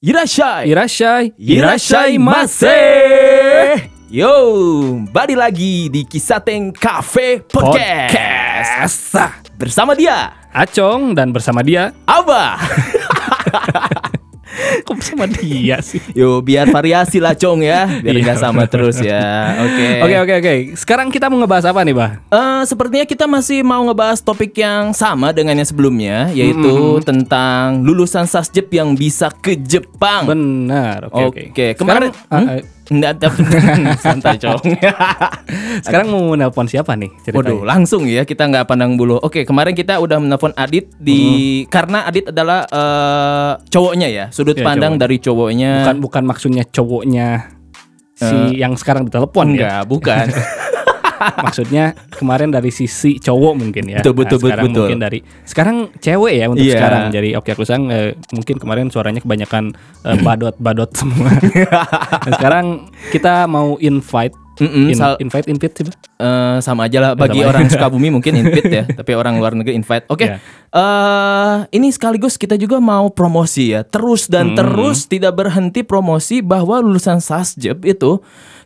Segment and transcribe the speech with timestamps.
[0.00, 0.64] Irashai.
[0.64, 2.72] Irashai, Irashai mase.
[4.08, 4.32] Yo,
[5.12, 9.12] balik lagi di Kisateng Cafe Podcast.
[9.60, 11.92] Bersama dia, Acong dan bersama dia.
[12.08, 12.56] Abah.
[14.86, 16.00] Kok bersama dia sih?
[16.12, 18.22] Yo, biar variasi lah Cong ya, biar Iya.
[18.22, 19.20] nggak sama terus ya.
[19.60, 19.88] Oke.
[20.00, 20.54] Oke oke oke.
[20.74, 22.12] Sekarang kita mau ngebahas apa nih, Bah?
[22.26, 28.24] Eh, sepertinya kita masih mau ngebahas topik yang sama dengan yang sebelumnya, yaitu tentang lulusan
[28.24, 30.26] sasjep yang bisa ke Jepang.
[30.26, 31.08] Benar.
[31.08, 31.66] Oke Oke, oke.
[31.76, 32.46] kemarin Sekarang, Hmm?
[32.48, 33.46] ah, eh, Nggak, tapi-
[34.04, 34.58] santai Cong.
[35.86, 37.10] sekarang mau nelpon siapa nih?
[37.20, 37.38] ceritanya?
[37.38, 39.16] Waduh, langsung ya kita nggak pandang bulu.
[39.16, 41.20] Oke, kemarin kita udah menelpon Adit di
[41.66, 45.02] karena Adit adalah eh, cowoknya ya, sudut Iya, pandang cowok.
[45.02, 45.70] dari cowoknya.
[45.80, 47.28] Bukan bukan maksudnya cowoknya
[48.12, 49.54] si yang sekarang ditelepon ya.
[49.54, 50.26] enggak, bukan.
[51.20, 54.00] Maksudnya kemarin dari sisi cowok mungkin ya.
[54.00, 54.82] Betul, betul, sekarang betul.
[54.82, 56.74] mungkin dari sekarang cewek ya untuk Iya.
[56.74, 57.02] sekarang.
[57.10, 61.30] Jadi oke aku sang eh, mungkin kemarin suaranya kebanyakan eh, badot-badot semua.
[62.24, 62.66] Dan sekarang
[63.10, 65.88] kita mau invite Mm-mm, in- sal- invite invite sih?
[65.88, 69.72] Eh, sama aja lah bagi Sama orang Sukabumi mungkin invite ya, tapi orang luar negeri
[69.74, 70.04] invite.
[70.06, 70.24] Oke.
[70.26, 70.36] Iya.
[70.70, 73.82] eh ini sekaligus kita juga mau promosi ya.
[73.82, 78.20] Terus dan terus tidak berhenti promosi bahwa lulusan Sasjep itu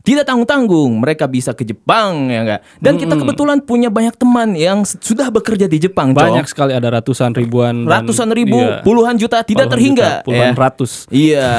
[0.04, 2.60] tidak tanggung-tanggung, mereka bisa ke Jepang ya enggak.
[2.76, 6.12] Dan kita kebetulan punya banyak teman yang sudah bekerja di Jepang.
[6.12, 10.24] Banyak sekali ada ratusan ribuan dan- Ratusan ribu, iya, puluhan juta tidak puluhan terhingga juta,
[10.28, 10.60] puluhan ya.
[10.60, 10.92] ratus.
[11.08, 11.50] Iya,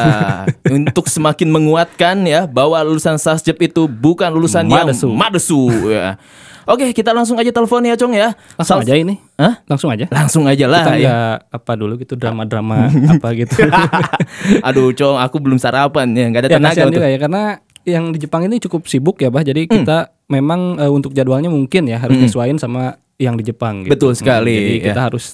[0.70, 5.10] untuk semakin menguatkan ya bahwa lulusan Sasjep itu bukan lulusan Madesu.
[5.10, 6.22] yang madesu ya.
[6.66, 8.34] Oke, kita langsung aja telepon ya, Cong ya.
[8.58, 9.22] Langsung Sal- aja ini.
[9.38, 9.62] Hah?
[9.66, 10.10] Langsung aja.
[10.10, 11.18] Langsung aja lah Kita ya.
[11.46, 13.70] apa dulu gitu drama-drama apa gitu.
[14.68, 16.98] Aduh, Cong, aku belum sarapan ya, nggak ada ya tenaga untuk.
[16.98, 17.44] juga ya karena
[17.86, 19.46] yang di Jepang ini cukup sibuk ya, Bah.
[19.46, 19.50] Hmm.
[19.54, 23.94] Jadi kita memang eh, untuk jadwalnya mungkin ya harus nyesuaiin sama yang di Jepang gitu.
[23.96, 24.86] Betul sekali, jadi ya.
[24.92, 25.26] kita harus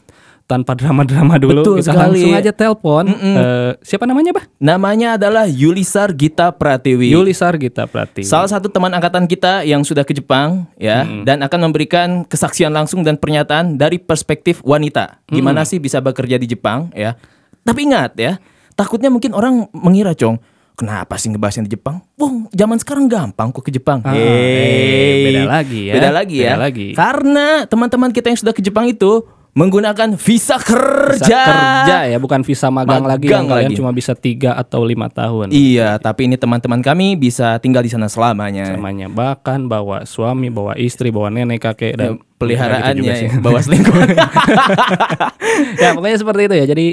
[0.51, 2.03] tanpa drama-drama dulu Betul kita sekali.
[2.11, 3.05] langsung aja telepon.
[3.07, 4.43] Eh, siapa namanya, Bah?
[4.59, 7.07] Namanya adalah Yulisar Gita Pratiwi.
[7.07, 8.27] Yulisar Gita Pratiwi.
[8.27, 12.99] Salah satu teman angkatan kita yang sudah ke Jepang ya dan akan memberikan kesaksian langsung
[12.99, 15.23] dan pernyataan dari perspektif wanita.
[15.31, 17.15] Gimana sih bisa bekerja di Jepang ya?
[17.63, 18.35] Tapi ingat ya,
[18.75, 20.41] takutnya mungkin orang mengira, Cong,
[20.73, 22.01] kenapa sih ngebahasnya di Jepang?
[22.15, 24.01] Wah, zaman sekarang gampang kok ke Jepang.
[24.01, 24.21] Ah, Hey.
[24.21, 25.93] eh, beda lagi ya.
[25.93, 26.45] Beda lagi ya.
[26.47, 26.87] Beda lagi.
[26.91, 29.21] Karena teman-teman kita yang sudah ke Jepang itu
[29.51, 31.27] menggunakan visa kerja.
[31.43, 33.77] kerja ya, bukan visa magang, lagi yang Magang kalian lagi.
[33.77, 35.51] cuma bisa tiga atau lima tahun.
[35.51, 38.71] Iya, tapi ini teman-teman kami bisa tinggal di sana selamanya.
[38.71, 43.27] namanya bahkan bawa suami, bawa istri, bawa nenek, kakek dan peliharaannya Ya, gitu juga sih.
[43.27, 44.07] ya, bawa selingkuhan.
[45.83, 46.65] ya pokoknya seperti itu ya.
[46.65, 46.87] Jadi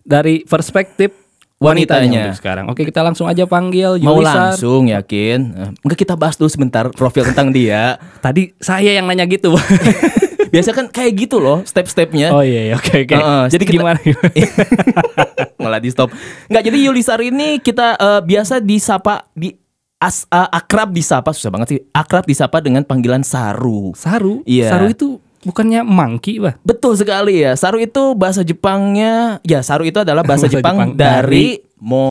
[0.00, 1.10] dari perspektif
[1.56, 2.34] wanitanya Wanitanya.
[2.34, 2.64] sekarang.
[2.66, 4.52] Oke kita langsung aja panggil Mau Yulisar.
[4.52, 5.38] langsung yakin?
[5.52, 7.96] Eh, Enggak kita bahas dulu sebentar profil tentang dia.
[8.24, 9.54] Tadi saya yang nanya gitu.
[10.52, 12.30] Biasa kan kayak gitu loh step-stepnya.
[12.30, 13.10] oh iya, iya, oke oke.
[13.12, 13.98] Heeh, Jadi kita- gimana?
[15.58, 16.14] Malah di stop.
[16.46, 19.50] Enggak, jadi Yulisar ini kita eh, biasa disapa di
[19.96, 21.80] as, eh, akrab disapa susah banget sih.
[21.90, 23.90] Akrab disapa dengan panggilan Saru.
[23.94, 24.44] Saru.
[24.44, 24.70] Iya.
[24.70, 25.08] Saru itu
[25.44, 26.56] bukannya monkey, Bah?
[26.60, 27.54] Betul sekali ya.
[27.54, 32.08] Saru itu bahasa Jepangnya ya Saru itu adalah bahasa, Bahasa Jepang, Jepang dari mo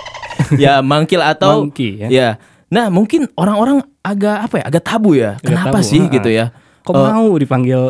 [0.62, 2.08] ya mangkil atau Monkey, ya.
[2.08, 2.28] ya.
[2.66, 4.64] Nah, mungkin orang-orang agak apa ya?
[4.66, 5.38] Agak tabu ya.
[5.38, 6.14] Agak Kenapa tabu, sih ha-ha.
[6.18, 6.46] gitu ya?
[6.82, 7.80] Kok Eh, mau dipanggil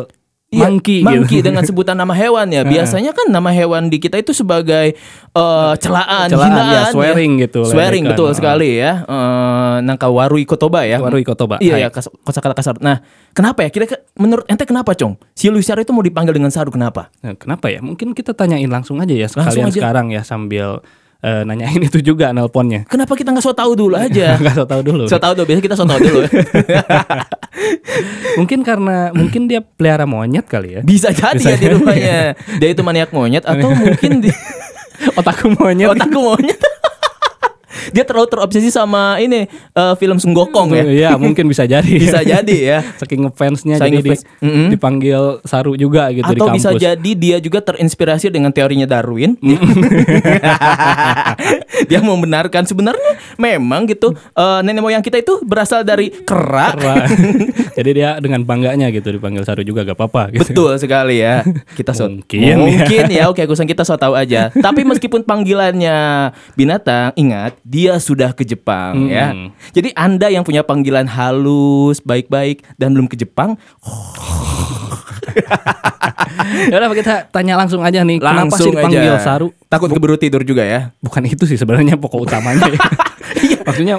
[0.47, 1.45] Iya, monkey, monkey gitu?
[1.51, 2.63] dengan sebutan nama hewan ya.
[2.63, 7.67] Biasanya kan nama hewan di kita itu sebagai eh, celaan, Celaan, hinaan, ya, swearing gitu,
[7.67, 9.03] Swearing betul sekali ya.
[9.03, 11.03] Eh nangka warui kotoba ya.
[11.03, 11.83] Warui kotoba, Iya hai.
[11.83, 12.79] ya, kas- kosakata kasar.
[12.79, 13.03] Nah,
[13.35, 13.69] kenapa ya?
[13.69, 15.19] Kira-kira menurut ente kenapa, Cong?
[15.35, 17.11] Si Luisar itu mau dipanggil dengan Saru kenapa?
[17.19, 17.83] Nah, kenapa ya?
[17.83, 19.75] Mungkin kita tanyain langsung aja ya sekalian aja.
[19.75, 20.79] sekarang ya sambil
[21.21, 22.85] eh, nanyain itu juga nelponnya.
[22.85, 24.35] Kenapa kita nggak so tahu dulu aja?
[24.39, 25.03] Enggak tahu dulu.
[25.05, 26.21] so tahu dulu, biasanya kita so tahu dulu.
[28.39, 30.81] mungkin karena mungkin dia pelihara monyet kali ya.
[30.85, 32.19] Bisa jadi ya di rumahnya.
[32.61, 34.31] Dia itu maniak monyet atau mungkin di
[35.13, 35.93] Otakku monyet.
[35.93, 36.57] otakku monyet.
[37.89, 40.83] Dia terlalu terobsesi sama ini eh, film Sunggokong ya.
[40.83, 41.87] Iya, mungkin bisa jadi.
[41.87, 42.79] Bisa jadi ya.
[42.95, 44.21] Saking ngefansnya Saking jadi di- ngefans.
[44.39, 44.65] Mm-mm.
[44.69, 46.57] dipanggil Saru juga gitu di Atau kampus.
[46.57, 49.37] bisa jadi dia juga terinspirasi dengan teorinya Darwin.
[51.89, 56.73] dia membenarkan sebenarnya memang gitu eh, nenek moyang kita itu berasal dari kera.
[56.77, 57.07] Wah.
[57.77, 60.51] jadi dia dengan bangganya gitu dipanggil Saru juga gak apa-apa gitu.
[60.53, 61.45] Betul sekali ya.
[61.77, 62.55] Kita so Mungkin ya.
[62.57, 63.23] mungkin ya.
[63.29, 64.49] Oke, kusan kita so tahu aja.
[64.65, 69.35] Tapi meskipun panggilannya binatang, ingat dia sudah ke Jepang ya.
[69.35, 69.53] Hmm.
[69.75, 73.59] Jadi Anda yang punya panggilan halus, baik-baik dan belum ke Jepang,
[76.67, 79.21] ya udah kita tanya langsung aja nih, kenapa langsung sih dipanggil aja.
[79.21, 79.47] Saru?
[79.67, 80.95] Takut keburu tidur juga ya.
[81.03, 82.71] Bukan itu sih sebenarnya pokok utamanya.
[82.71, 82.79] ya.
[83.37, 83.59] Iya.
[83.59, 83.95] Maksudnya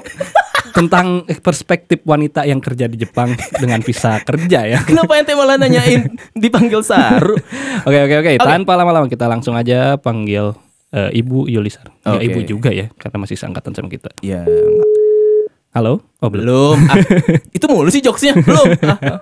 [0.73, 4.81] tentang perspektif wanita yang kerja di Jepang dengan visa kerja ya.
[4.83, 7.37] Kenapa ente malah nanyain dipanggil Saru?
[7.85, 10.57] Oke oke oke, tanpa lama-lama kita langsung aja panggil
[10.91, 11.93] eh, Ibu Yulisar.
[12.03, 12.25] Ya Oke.
[12.25, 14.11] Ibu juga ya karena masih seangkatan sama kita.
[14.25, 14.43] Ya,
[15.77, 16.01] Halo?
[16.25, 16.81] Oh belum.
[16.81, 16.91] belum.
[16.91, 16.97] Ah,
[17.57, 18.41] itu mulu sih jokesnya.
[18.43, 18.75] Belum.
[18.89, 19.21] Ah,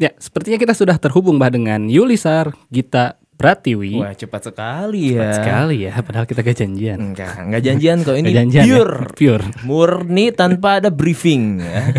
[0.00, 3.92] Ya, sepertinya kita sudah terhubung bah dengan Yulisar Gita Pratiwi.
[3.98, 5.20] Wah cepat sekali ya.
[5.20, 5.92] Cepat sekali ya.
[5.98, 6.98] Padahal kita gak janjian.
[7.02, 9.10] Enggak, enggak janjian kok ini janjian, ya, pure, ya?
[9.18, 11.58] pure, murni tanpa ada briefing.
[11.58, 11.90] Ya.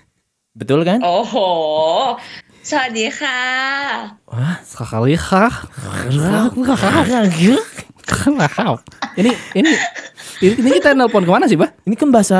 [0.58, 1.02] Betul kan?
[1.02, 2.14] Oh,
[2.62, 3.40] sadika.
[4.28, 5.52] Wah, sekali kah?
[9.16, 9.70] Ini ini
[10.42, 11.70] ini kita nelpon ke mana sih, Bah?
[11.86, 12.38] Ini kan bahasa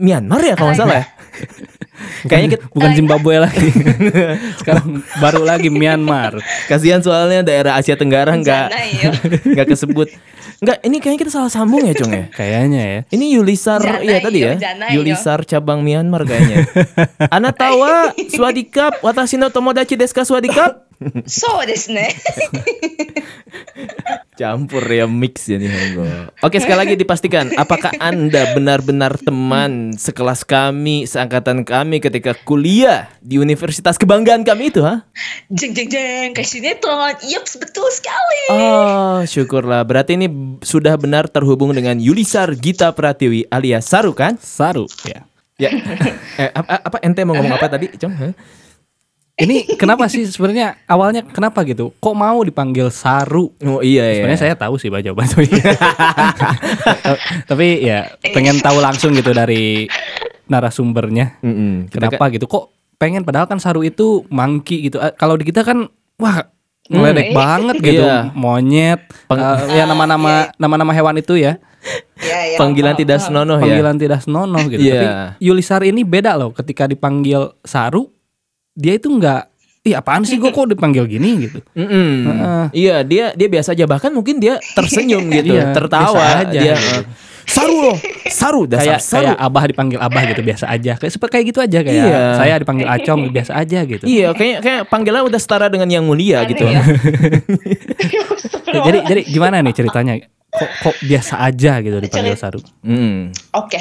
[0.00, 1.06] Myanmar ya kalau nggak salah ya.
[2.26, 3.68] Kayaknya kita, Bukan Zimbabwe lagi.
[4.60, 6.38] Sekarang baru lagi Myanmar.
[6.70, 9.10] kasihan soalnya daerah Asia Tenggara nggak Jana ya.
[9.58, 10.08] nggak kesebut.
[10.62, 12.24] Enggak, ini kayaknya kita salah sambung ya, Cong ya?
[12.30, 13.00] Kayaknya ya.
[13.10, 14.54] Ini Yulisar Jana ya tadi ya.
[14.54, 15.02] Jana iyo.
[15.02, 16.70] Yulisar cabang Myanmar kayaknya.
[17.34, 20.86] Anatawa swadikap watashi no tomodachi desu ka swadikap?
[21.25, 22.15] そうですね。
[24.37, 26.05] Campur ya mix ya nih Honggo.
[26.45, 33.41] Oke sekali lagi dipastikan apakah anda benar-benar teman sekelas kami seangkatan kami ketika kuliah di
[33.41, 35.09] universitas kebanggaan kami itu ha?
[35.49, 37.17] jeng jeng jeng kayak sinetron.
[37.25, 38.41] Yups, betul sekali.
[38.53, 40.29] Oh syukurlah berarti ini
[40.61, 44.37] sudah benar terhubung dengan Yulisar Gita Pratiwi alias Saru kan?
[44.37, 45.25] Saru ya.
[45.57, 45.73] Ya.
[46.37, 48.13] eh, apa, apa ente mau ngomong apa tadi, Cong?
[48.13, 48.33] Hah?
[49.42, 51.90] Ini kenapa sih sebenarnya awalnya kenapa gitu?
[51.98, 53.50] Kok mau dipanggil Saru?
[53.60, 54.14] Oh iya ya.
[54.22, 55.58] Sebenarnya saya tahu sih Bah jawaban itu.
[57.50, 59.90] Tapi ya pengen tahu langsung gitu dari
[60.46, 61.42] narasumbernya.
[61.42, 61.90] Mm-mm.
[61.90, 62.46] Kita Kenapa gitu?
[62.46, 62.64] Kok
[62.96, 65.02] pengen padahal kan Saru itu monkey gitu.
[65.02, 66.46] Eh, Kalau di kita kan wah
[66.86, 67.38] ngeledek Hmm.
[67.38, 68.02] banget gitu.
[68.04, 68.30] Iya.
[68.34, 69.00] Monyet,
[69.30, 71.58] eh, ya nama-nama nama-nama hewan itu ya.
[72.22, 72.58] Ya, ya.
[72.62, 73.66] panggilan tidak senonoh ya.
[73.66, 74.78] Panggilan tidak senonoh gitu.
[74.78, 74.94] Iya.
[74.94, 75.06] Tapi
[75.42, 78.14] Yulisar ini beda loh ketika dipanggil Saru,
[78.74, 79.48] dia itu nggak
[79.82, 82.10] Ih apaan sih gue kok dipanggil gini gitu Mm-mm.
[82.22, 82.64] Heeh.
[82.72, 86.72] Iya dia dia biasa aja bahkan mungkin dia tersenyum gitu, Iya, tertawa aja dia.
[86.72, 87.02] gitu.
[87.02, 87.02] eh,
[87.42, 89.26] Saru loh, saru dasar kayak saru.
[89.26, 92.22] kayak abah dipanggil abah gitu biasa aja kayak seperti kayak gitu aja kayak Iya.
[92.38, 96.46] saya dipanggil acong biasa aja gitu Iya, kayak kayak panggilannya udah setara dengan yang mulia
[96.46, 96.62] Aneh gitu.
[96.64, 96.82] ya.
[98.86, 100.14] Jadi jadi gimana nih ceritanya
[100.48, 103.34] kok kok biasa aja gitu dipanggil saru Mm.
[103.52, 103.80] Oke.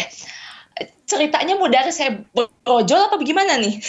[1.12, 2.16] Ceritanya mau dari saya
[2.64, 3.76] brojol apa bagaimana nih?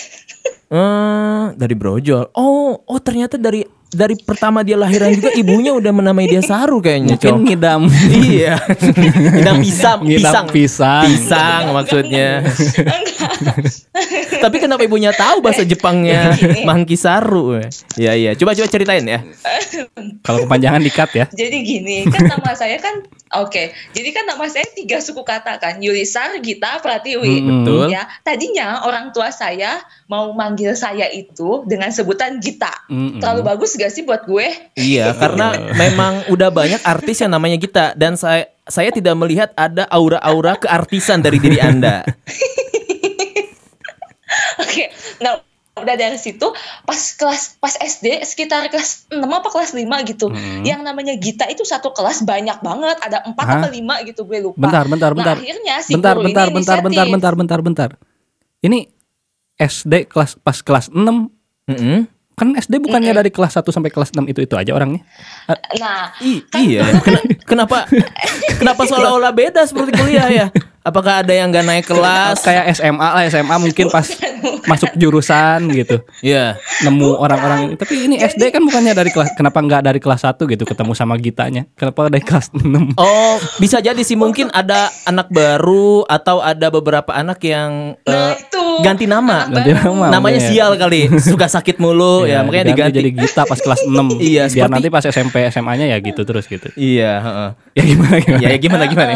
[0.72, 2.32] Eh, dari brojol.
[2.32, 3.60] Oh, oh ternyata dari
[3.92, 8.56] dari pertama dia lahiran juga ibunya udah menamai dia Saru kayaknya, mungkin ngidam iya.
[9.36, 10.04] Ngidam pisang, pisang.
[10.08, 12.28] ngidam pisang Pisang maksudnya.
[14.42, 16.34] Tapi kenapa ibunya tahu bahasa Jepangnya.
[16.68, 17.60] Mangki Saru?
[17.94, 18.30] Iya iya.
[18.34, 19.20] Coba coba ceritain ya.
[20.22, 23.04] kalau kepanjangan dikat ya Jadi gini, kan nama saya kan
[23.44, 23.72] oke.
[23.92, 27.42] Jadi kan nama saya tiga suku kata kan, Yulisar, Gita, Pratiwi.
[27.42, 27.86] Mm, betul.
[27.92, 32.72] Ya, tadinya orang tua saya mau manggil saya itu dengan sebutan Gita.
[32.88, 33.20] Mm-mm.
[33.22, 34.46] Terlalu bagus gak sih buat gue?
[34.78, 39.90] Iya, karena memang udah banyak artis yang namanya Gita dan saya saya tidak melihat ada
[39.90, 42.06] aura-aura keartisan dari diri Anda.
[44.62, 45.42] Oke, nah
[45.72, 46.44] udah dari situ
[46.84, 50.30] pas kelas pas SD sekitar kelas 6 apa kelas 5 gitu.
[50.30, 50.62] Hmm.
[50.62, 53.66] Yang namanya Gita itu satu kelas banyak banget, ada 4 Hah?
[53.66, 54.62] apa 5 gitu gue lupa.
[54.62, 57.14] bentar bentar Nah, bentar akhirnya si bentar guru bentar ini bentar bentar inisiatif.
[57.18, 57.90] bentar bentar bentar
[58.62, 58.86] ini
[59.58, 61.02] SD kelas pas kelas 6
[61.72, 61.98] Mm-mm.
[62.32, 65.04] Kan SD bukannya dari kelas 1 sampai kelas 6 itu itu aja orangnya
[65.76, 66.82] Nah, I- iya.
[66.98, 67.84] Ken- kenapa
[68.60, 70.46] kenapa seolah-olah beda seperti kuliah ya?
[70.82, 72.42] Apakah ada yang nggak naik kelas?
[72.42, 74.02] kayak SMA lah SMA mungkin pas
[74.64, 76.58] masuk jurusan gitu Iya.
[76.80, 80.42] nemu orang-orang ini tapi ini SD kan bukannya dari kelas kenapa nggak dari kelas 1
[80.42, 85.30] gitu ketemu sama Gitanya kenapa dari kelas 6 Oh, bisa jadi sih mungkin ada anak
[85.30, 89.44] baru atau ada beberapa anak yang nah itu ganti nama.
[89.44, 90.06] Anak Ganti nama.
[90.08, 90.48] Namanya makanya.
[90.48, 92.96] sial kali, suka sakit mulu ya, makanya diganti.
[92.96, 96.44] jadi Gita pas kelas 6 Iya, biar seperti- nanti pas SMP SMA-nya ya gitu terus
[96.44, 97.50] gitu Iya, heeh.
[97.72, 99.12] ya gimana gimana Ya, ya gimana gimana?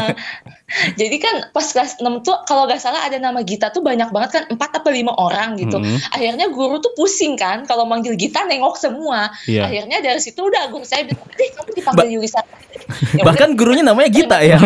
[1.01, 4.31] Jadi kan pas kelas 6 tuh kalau nggak salah ada nama Gita tuh banyak banget
[4.35, 5.79] kan 4 apa 5 orang gitu.
[5.79, 6.11] Mhm.
[6.11, 9.31] Akhirnya guru tuh pusing kan kalau manggil Gita nengok semua.
[9.47, 9.71] Iya.
[9.71, 13.87] Akhirnya dari situ udah guru saya bilang, "Eh, kamu dipanggil Yulisa." Ya udah, Bahkan gurunya
[13.87, 14.59] namanya Gita ya.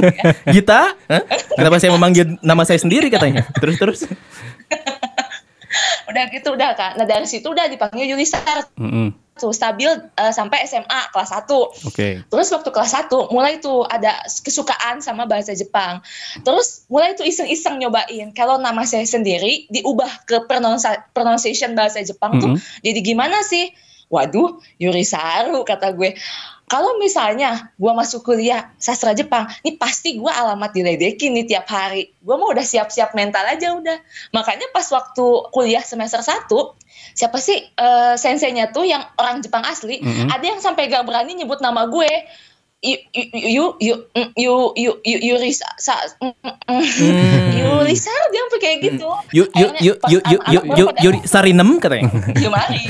[0.56, 0.96] Gita?
[0.96, 1.22] Hah?
[1.52, 3.44] Kenapa saya memanggil nama saya sendiri katanya?
[3.60, 4.00] Terus terus.
[6.08, 6.92] udah gitu udah kan.
[7.00, 9.21] Nah, dari situ udah dipanggil Yulisar Mm-mm.
[9.32, 11.48] Tuh stabil eh, sampai SMA kelas 1.
[11.88, 16.04] oke Terus waktu kelas 1 mulai tuh ada kesukaan sama bahasa Jepang.
[16.44, 18.30] Terus mulai tuh iseng-iseng nyobain.
[18.36, 20.44] Kalau nama saya sendiri diubah ke
[21.12, 22.84] pronunciation bahasa Jepang tuh Mhm.
[22.84, 23.72] jadi gimana sih?
[24.12, 26.12] Waduh, Yurisaru kata gue.
[26.68, 32.16] kalau misalnya gua masuk kuliah sastra Jepang, ini pasti gua alamat diledekin nih tiap hari.
[32.24, 34.00] Gua mau udah siap-siap mental aja udah.
[34.32, 36.48] Makanya pas waktu kuliah semester 1,
[37.12, 40.28] siapa sih eh, senseinya tuh yang orang Jepang asli, Mhm.
[40.28, 42.10] ada yang sampai gak berani nyebut nama gue.
[42.82, 46.82] Yu yu yu yu mm, yu yu yu Yuri sa, sa- mm, mm, mm.
[46.82, 47.86] Hmm.
[48.26, 49.06] Dia sampai kayak gitu.
[49.30, 52.10] Yuk anak-anak yuk gue yuk pada, Yuri Sarinem katanya.
[52.42, 52.82] "Yuk, mari.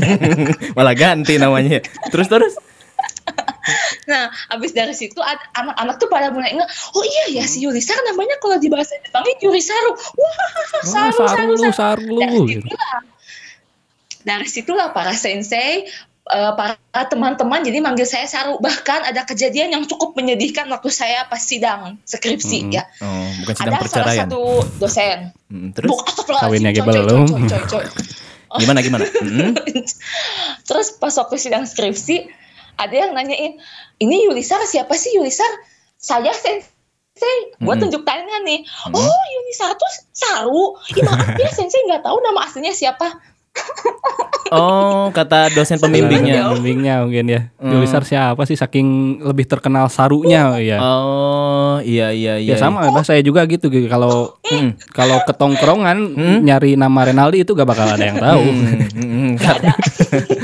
[0.78, 1.82] Malah ganti namanya.
[2.06, 2.54] Terus terus.
[4.06, 5.18] Nah, abis dari situ
[5.50, 9.34] anak-anak tuh pada mulai ingat, oh iya ya si Yurisar namanya kalau di bahasa Jepangnya
[9.42, 9.90] Yurisaru.
[9.90, 11.74] Wah, Oh, saru, saru saru, saru.
[11.74, 12.46] saru lu,
[14.26, 15.86] Dari situlah, dari situlah para sensei,
[16.26, 16.74] eh, para
[17.06, 18.58] teman-teman jadi manggil saya Saru.
[18.58, 22.74] Bahkan ada kejadian yang cukup menyedihkan waktu saya pas sidang skripsi Hmm.
[22.74, 22.82] ya.
[22.98, 24.26] Oh, bukan sedang Ada salah perceraian.
[24.26, 24.42] satu
[24.82, 25.18] dosen.
[25.46, 25.90] Hmm, terus
[26.26, 27.26] Kawinnya belum.
[28.62, 29.04] gimana gimana?
[29.06, 29.52] Hmm?
[30.66, 32.26] Terus pas waktu sidang skripsi,
[32.74, 33.60] ada yang nanyain,
[33.96, 35.48] ini Yulisar siapa sih Yulisar?
[35.94, 37.36] Saya sensei.
[37.56, 37.82] Gue Mm-mm.
[37.84, 38.64] tunjuk tangan nih.
[38.90, 40.76] Oh Yulisar tuh Saru.
[40.88, 43.35] Ih, maaf ya sensei nggak tahu nama aslinya siapa.
[44.48, 46.46] Oh, kata dosen pembimbingnya.
[46.48, 47.40] Pembimbingnya mungkin ya.
[47.56, 47.66] Hmm.
[47.68, 48.86] Yulisar siapa sih saking
[49.20, 50.78] lebih terkenal sarunya ya.
[50.78, 52.54] Oh, iya iya iya.
[52.54, 53.90] Ya sama bah saya juga gitu gitu.
[53.90, 54.78] kalau Hmm.
[54.88, 55.98] kalau ketongkrongan
[56.40, 58.38] nyari nama Renaldi itu gak bakal ada yang tahu.
[58.38, 59.62] Hmm, hmm, hmm, kar-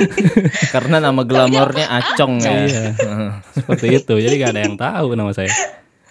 [0.74, 2.52] Karena nama glamornya Acong ya.
[2.60, 2.84] Iya.
[3.54, 4.14] Seperti itu.
[4.18, 5.54] Jadi gak ada yang tahu nama saya.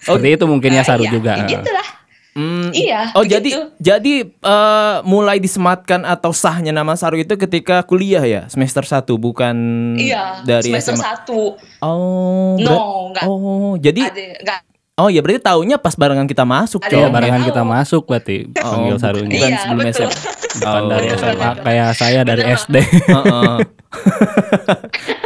[0.00, 1.32] Seperti itu mungkin ya Nah, Saru iya, juga.
[1.36, 1.88] ya Gitulah.
[2.32, 3.36] Hmm, Iya, Oh begitu.
[3.36, 9.04] jadi jadi eh, mulai disematkan atau sahnya nama Saru itu ketika kuliah ya semester 1
[9.20, 9.56] bukan
[10.00, 11.04] Iya, dari semester SMA.
[11.04, 11.60] satu.
[11.84, 12.56] Oh.
[12.56, 13.24] No, enggak.
[13.28, 14.60] Oh, jadi Ada, enggak.
[14.94, 16.90] Oh ya berarti taunya pas barengan kita masuk, Ada.
[16.90, 17.48] Iya yang barengan tahu.
[17.48, 19.32] kita masuk berarti panggil bu- Sarunya.
[19.32, 19.92] bukan Iya, sebelum betul.
[20.04, 20.30] SMA.
[20.52, 20.88] Bukan Oh.
[20.90, 21.62] dari SMA betul.
[21.64, 22.56] kayak saya dari Betul.
[22.58, 22.76] SD.
[23.08, 23.56] Heeh.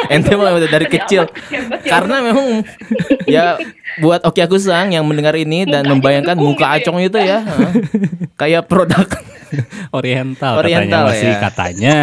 [0.09, 1.23] Ente udah dari kecil.
[1.27, 1.91] Hebat ya.
[1.91, 2.47] Karena memang
[3.27, 3.47] ya
[3.99, 6.75] buat Oki Akusang yang mendengar ini dan Mukanya membayangkan muka gitu ya.
[6.79, 7.73] Acong itu ya, heeh.
[8.35, 9.07] kayak produk.
[9.93, 11.39] Oriental, Oriental, katanya masih ya.
[11.41, 11.99] katanya.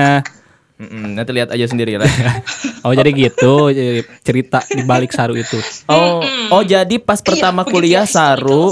[0.73, 2.09] Mm-mm, nanti lihat aja sendiri lah.
[2.83, 5.55] Oh jadi gitu jadi cerita di balik Saru itu.
[5.87, 6.19] Oh,
[6.51, 8.63] oh jadi pas pertama Iya, kuliah begitu ya, Saru,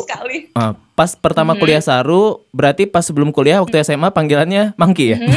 [0.51, 5.17] ah, pas pertama kuliah Saru, berarti pas sebelum kuliah waktu SMA panggilannya Mangki ya?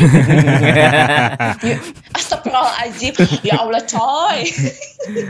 [1.63, 1.79] Ya,
[2.19, 3.15] Astagfirullahaladzim.
[3.47, 4.39] Ya Allah coy.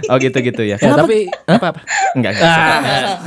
[0.08, 0.80] oh gitu-gitu ya.
[0.80, 1.80] Ya tapi apa apa?
[2.16, 2.48] Enggak, enggak.
[2.48, 3.20] Ah.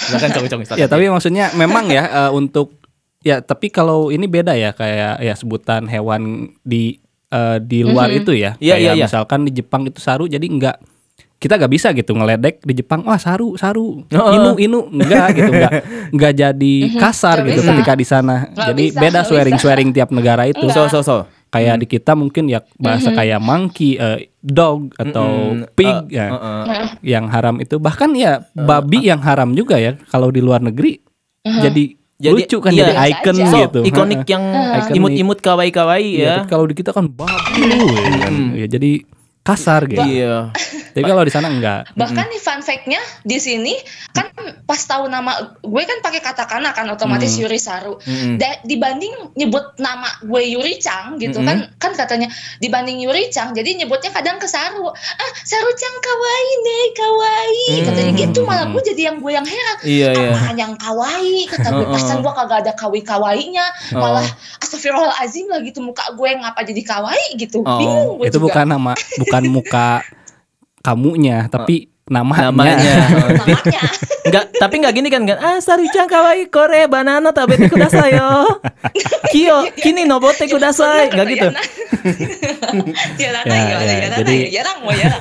[0.00, 2.72] Silakan cong-cong Ya tapi maksudnya memang ya eh, untuk
[3.20, 6.22] ya tapi kalau ini beda ya kayak ya sebutan hewan
[6.60, 6.98] di
[7.28, 8.54] eh, di luar itu ya.
[8.56, 9.04] Iya, Kayak iya, iya.
[9.04, 10.78] Misalkan di Jepang itu saru jadi enggak
[11.38, 14.32] kita nggak bisa gitu ngeledek di Jepang wah saru saru Oh.
[14.32, 15.72] inu inu enggak gitu enggak
[16.10, 17.70] enggak jadi kasar Nggak gitu bisa.
[17.72, 19.62] ketika di sana Nggak jadi bisa, beda swearing bisa.
[19.62, 21.16] swearing tiap negara itu So so so.
[21.48, 25.72] kayak di kita mungkin ya bahasa kayak monkey eh, dog atau Mm-mm.
[25.72, 26.62] pig Eh, ya eh, eh.
[26.66, 30.98] Nah, yang haram itu bahkan ya babi yang haram juga ya kalau di luar negeri
[31.40, 32.82] jadi, Jadi, lucu kan iya.
[32.82, 33.46] jadi icon aja.
[33.46, 34.42] So, gitu ikonik yang
[34.98, 36.34] imut-imut kawaii-kawaii Iya, ya.
[36.42, 38.34] tapi kalau di kita kan ya kan.
[38.58, 38.90] Ya, jadi
[39.46, 40.50] kasar gitu Iya.
[40.98, 43.74] Tapi kalau di sana enggak Bahkan nih fun fact-nya di sini
[44.10, 44.26] kan
[44.64, 47.96] pas tahu nama gue kan pakai katakana kan otomatis Yuri Saru.
[48.00, 48.36] Mm-mm.
[48.36, 52.26] Da- dibanding nyebut nama gue Yuri Chang gitu kan kan katanya
[52.58, 54.88] dibanding Yuri Chang jadi nyebutnya kadang ke Saru.
[54.88, 57.74] Ah, Saru Chang kawaii nih, kawaii.
[57.84, 59.76] Katanya gitu malah gue jadi yang gue yang heran.
[59.80, 60.30] Iya, iya.
[60.30, 64.00] Apaan yang kawaii kata gue pasan gue kagak ada kawi kawainya Oh.
[64.00, 64.26] malah
[64.60, 68.44] astagfirullahalazim lah gitu muka gue ngapa jadi kawaii gitu Oh, bingung gue itu juga.
[68.48, 69.88] bukan nama bukan muka
[70.88, 71.76] kamunya tapi
[72.06, 72.94] namanya, Namanya.
[73.12, 73.56] namanya
[74.24, 75.36] Enggak, tapi enggak gini kan kan.
[75.38, 78.44] Ah, Saru-chan kawaii kore banana tabete kudasai yo.
[79.32, 81.08] Kiyo, kini nobote kudasai.
[81.08, 81.48] Enggak gitu.
[83.18, 85.12] ya, Ya, ya, ya, ya, ya, jadi- ya, mau ya.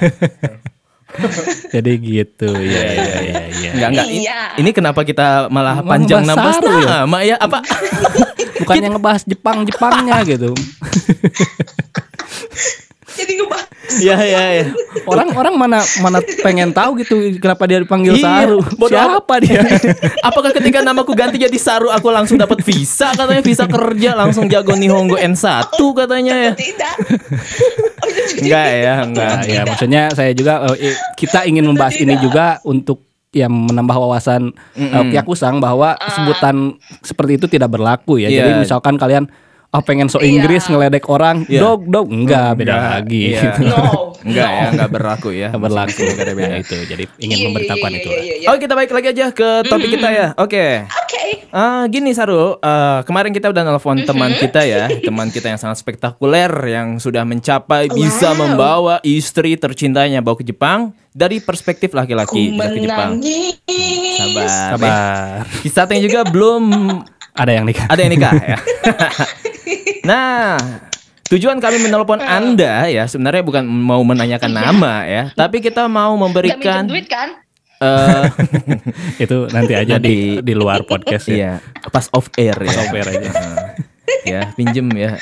[1.70, 4.08] jadi gitu ya ya ya ya Enggak, enggak.
[4.08, 4.40] I- Iya.
[4.60, 7.04] Ini kenapa kita malah Mau panjang nambah ya?
[7.04, 7.36] nama ya?
[7.38, 7.60] Apa?
[8.58, 10.52] bukan yang ngebahas Jepang Jepangnya gitu
[13.10, 13.67] Jadi ngebahas
[13.98, 14.66] ya ya ya.
[15.06, 19.62] orang-orang mana mana pengen tahu gitu kenapa dia dipanggil Iya, Saru bodoh siapa dia
[20.28, 24.76] Apakah ketika namaku ganti jadi Saru aku langsung dapat visa katanya visa kerja langsung jago
[24.76, 26.52] Nihongo N1 katanya ya.
[26.54, 26.96] tidak.
[27.98, 29.32] Oh, itu juga Enggak ya, enggak.
[29.34, 33.02] Nah, ya maksudnya saya juga eh, eh, kita ingin membahas ini juga untuk
[33.34, 38.30] yang menambah wawasan uh, Kyakusang bahwa sebutan seperti itu tidak berlaku ya.
[38.30, 38.62] Jadi Iya.
[38.62, 39.26] misalkan kalian
[39.70, 40.28] oh pengen so Iya.
[40.34, 41.60] Inggris ngeledek orang, Iya.
[41.60, 43.22] dog dog enggak beda Enggak, lagi.
[43.28, 43.42] iya.
[43.44, 43.62] gitu.
[43.70, 43.84] No.
[44.18, 44.56] Enggak no.
[44.56, 45.48] ya, enggak berlaku ya.
[45.50, 46.48] Nggak berlaku negara beda.
[46.48, 46.78] ya itu.
[46.84, 48.10] Jadi ingin Iya, iya, memberitahukan iya, itu.
[48.10, 48.48] iya, iya, iya.
[48.50, 50.28] Oke, kita balik lagi aja ke topik kita ya.
[50.36, 50.66] Oke.
[50.84, 51.22] Oke.
[51.50, 55.78] Ah, gini Saru, eh, kemarin kita udah nelfon teman kita ya, teman kita yang sangat
[55.78, 58.40] spektakuler yang sudah mencapai bisa Wow.
[58.42, 63.12] membawa istri tercintanya bawa ke Jepang dari perspektif laki-laki bisa ke Jepang.
[64.18, 64.50] Sabar.
[64.74, 65.38] Kabar.
[65.62, 66.64] Kisatnya juga belum
[67.38, 67.86] Ada yang nikah.
[67.86, 68.58] ada yang nikah ya.
[70.10, 70.58] nah,
[71.28, 76.84] tujuan kami menelpon Anda ya sebenarnya bukan mau menanyakan nama ya, tapi kita mau memberikan
[76.84, 77.38] duit kan?
[77.78, 78.26] eh
[79.24, 81.36] Itu nanti aja di di luar podcast ya.
[81.36, 81.52] iya,
[81.88, 82.66] pas off air ya.
[82.66, 83.30] Pas off air aja.
[83.30, 83.70] Eh,
[84.26, 85.14] ya, pinjem ya.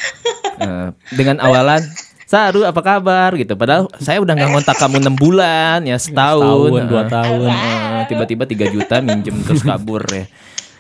[0.56, 1.84] Eh, dengan awalan
[2.26, 3.54] Saru apa kabar gitu.
[3.54, 7.50] Padahal saya udah nggak ngontak kamu enam bulan ya setahun, Setahun, dua Eh, tahun.
[7.52, 10.26] eh, tiba-tiba 3 juta minjem terus kabur ya.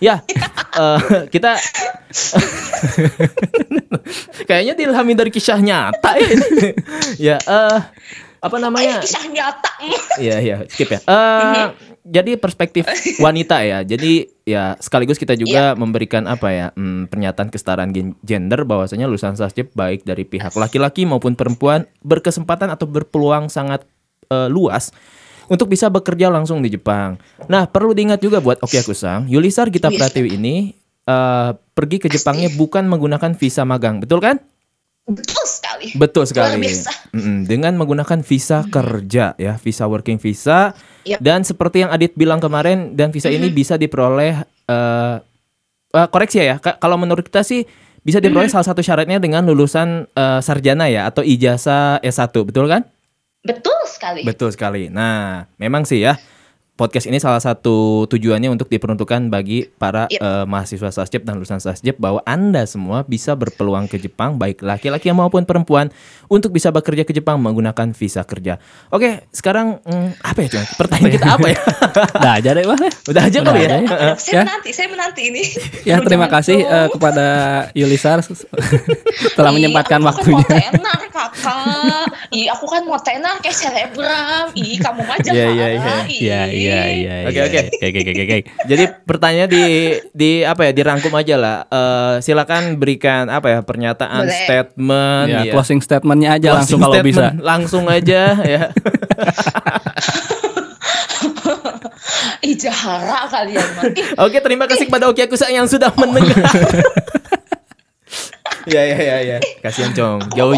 [0.03, 0.21] Ya,
[0.75, 0.99] eh,
[1.33, 1.55] kita
[4.47, 6.29] kayaknya diilhami dari kisah nyata ya.
[7.15, 7.79] ya, eh,
[8.43, 8.99] apa namanya?
[9.01, 9.71] Kisah nyata.
[10.19, 10.99] Iya iya skip ya.
[11.07, 12.85] Eh jadi perspektif
[13.17, 13.81] wanita ya.
[13.81, 19.33] Jadi ya sekaligus kita juga memberikan apa ya hmm, pernyataan kesetaraan gen- gender bahwasanya lulusan
[19.33, 23.89] sasjep baik dari pihak laki-laki maupun perempuan berkesempatan atau berpeluang sangat
[24.29, 24.93] eh, luas
[25.47, 27.17] untuk bisa bekerja langsung di Jepang.
[27.45, 29.99] Nah perlu diingat juga buat Oki Akusang, Yulisar Gita Yes.
[29.99, 30.55] Pratiwi ini
[31.03, 34.41] eh, pergi ke Jepangnya bukan menggunakan visa magang, betul kan?
[35.05, 35.85] Betul sekali.
[35.93, 36.57] Betul sekali.
[36.57, 36.91] Luar biasa.
[37.13, 40.73] Mm-mm, Dengan menggunakan visa kerja ya, visa working visa.
[41.05, 41.19] Yep.
[41.21, 45.15] Dan seperti yang Adit bilang kemarin, dan visa ini bisa diperoleh eh
[45.93, 47.69] eh, koreksi ya, Ka- kalau menurut kita sih
[48.01, 52.89] bisa diperoleh salah satu syaratnya dengan lulusan eh, sarjana ya atau ijazah S1, betul kan?
[53.45, 54.21] Betul sekali.
[54.25, 54.89] Betul sekali.
[54.89, 56.17] Nah, memang sih ya
[56.75, 60.19] podcast ini salah satu tujuannya untuk diperuntukkan bagi para Yep.
[60.19, 65.07] eh, mahasiswa sasjep dan lulusan sasjep bahwa Anda semua bisa berpeluang ke Jepang baik laki-laki
[65.09, 65.87] maupun perempuan
[66.27, 68.59] untuk bisa bekerja ke Jepang menggunakan visa kerja.
[68.89, 70.47] Oke, sekarang hmm, apa ya?
[70.51, 70.65] Cuman?
[70.75, 71.59] Pertanyaan kita apa ya?
[72.11, 72.81] Udah aja deh, Mas.
[73.07, 73.67] Udah aja kali ya.
[73.79, 74.11] ya.
[74.15, 74.41] Saya Ya.
[74.43, 75.43] menanti, saya menanti ini.
[75.87, 77.27] Ya, terima Jangan kasih eh, kepada
[77.71, 78.19] Yulisar
[79.39, 80.43] telah Ih, menyempatkan waktunya.
[80.43, 82.07] Kan mau tenar kakak.
[82.31, 84.51] Ih, aku kan mau tenar kayak selebgram.
[84.53, 85.95] Ih, kamu aja Iya, iya, iya.
[86.05, 87.27] Iya, iya, iya.
[87.29, 87.43] Oke, iya.
[87.45, 87.59] oke.
[87.75, 88.37] Oke, oke, oke, oke.
[88.71, 89.65] Jadi pertanyaan di
[90.11, 91.57] di apa ya dirangkum aja lah.
[91.67, 94.39] Eh, silakan berikan apa ya pernyataan Boleh.
[94.47, 95.53] statement Ya, ya.
[95.53, 97.25] closing statementnya aja langsung Closing kalau bisa.
[97.37, 98.21] Langsung aja
[98.57, 98.63] ya.
[102.45, 103.65] Ih, jahara kalian
[104.21, 106.45] Oke, terima kasih kepada Oki Akusa yang sudah mendengar.
[108.65, 109.37] Ya ya ya ya.
[109.59, 110.19] Kasihan Cong.
[110.31, 110.57] Jauh.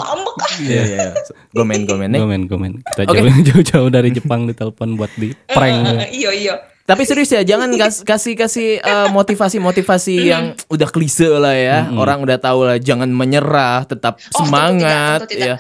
[0.57, 0.81] Iya iya.
[0.85, 1.11] iya.
[1.49, 2.19] Gomen gomen nih.
[2.19, 2.71] Gomen, gomen.
[2.85, 3.19] Kita Oke.
[3.19, 6.07] jauh jauh-jauh dari Jepang ditelepon buat di prank.
[6.07, 6.53] Eh, Iya, iya.
[6.83, 11.91] Tapi serius ya, jangan kas- kasih kasih eh, motivasi-motivasi yang udah klise lah ya.
[11.91, 15.47] Orang udah tahu lah, jangan menyerah, tetap Oh, tentu semangat tidak, tentu tidak.
[15.49, 15.55] ya.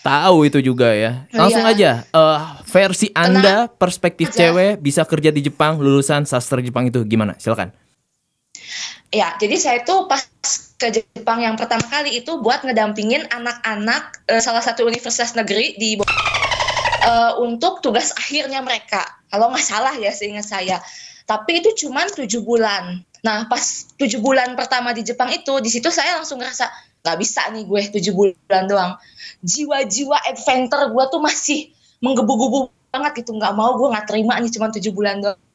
[0.00, 1.26] Tahu itu juga ya.
[1.28, 1.74] Langsung Iya.
[1.74, 4.48] aja eh, versi Anda perspektif aja.
[4.48, 7.36] cewek bisa kerja di Jepang lulusan sastra Jepang itu gimana?
[7.36, 7.74] Silakan.
[9.14, 10.22] Ya, jadi saya tuh pas
[10.76, 15.96] ke Jepang yang pertama kali itu buat ngedampingin anak-anak eh, salah satu universitas negeri di
[15.96, 19.02] eh, untuk tugas akhirnya mereka.
[19.30, 20.78] Kalau nggak salah ya seingat saya.
[21.26, 23.02] Tapi itu cuman tujuh bulan.
[23.26, 23.62] Nah, pas
[23.98, 26.70] tujuh bulan pertama di Jepang itu, di situ saya langsung ngerasa
[27.02, 28.92] nggak bisa nih gue tujuh bulan doang.
[29.42, 33.34] Jiwa-jiwa adventure gue tuh masih menggebu-gebu banget gitu.
[33.34, 35.45] Nggak mau gue nggak terima nih cuman tujuh bulan doang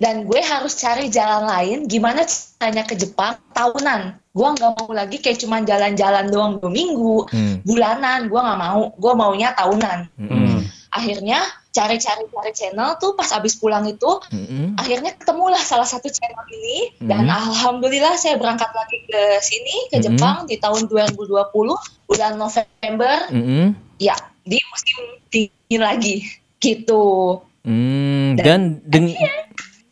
[0.00, 5.20] dan gue harus cari jalan lain gimana caranya ke Jepang tahunan gue nggak mau lagi
[5.20, 7.60] kayak cuman jalan-jalan doang dua minggu Hmm.
[7.62, 10.64] bulanan gue nggak mau gue maunya tahunan Mm-mm.
[10.88, 14.74] akhirnya cari-cari cari channel tuh pas abis pulang itu Mm-mm.
[14.74, 17.36] akhirnya ketemulah salah satu channel ini dan Mhm.
[17.36, 20.04] alhamdulillah saya berangkat lagi ke sini ke Mhm.
[20.08, 21.76] Jepang di tahun 2020
[22.08, 23.76] bulan November Mm-mm.
[24.00, 26.16] ya di musim dingin lagi
[26.58, 29.16] gitu Hmm, dan deng-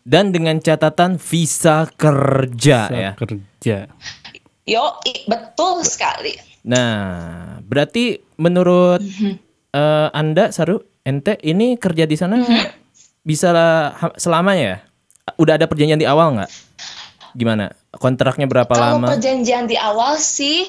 [0.02, 3.10] dan dengan catatan visa kerja ya.
[3.14, 3.92] Kerja.
[4.62, 9.32] yo i- betul sekali Nah, berarti menurut Mhm.
[9.70, 12.44] eh, Anda Saru ente ini kerja di sana
[13.22, 14.78] bisa lah ha- selamanya ya?
[15.34, 16.50] Udah ada perjanjian di awal nggak?
[17.32, 17.72] Gimana?
[17.90, 19.08] Kontraknya berapa Kalau lama?
[19.08, 20.68] perjanjian di awal sih,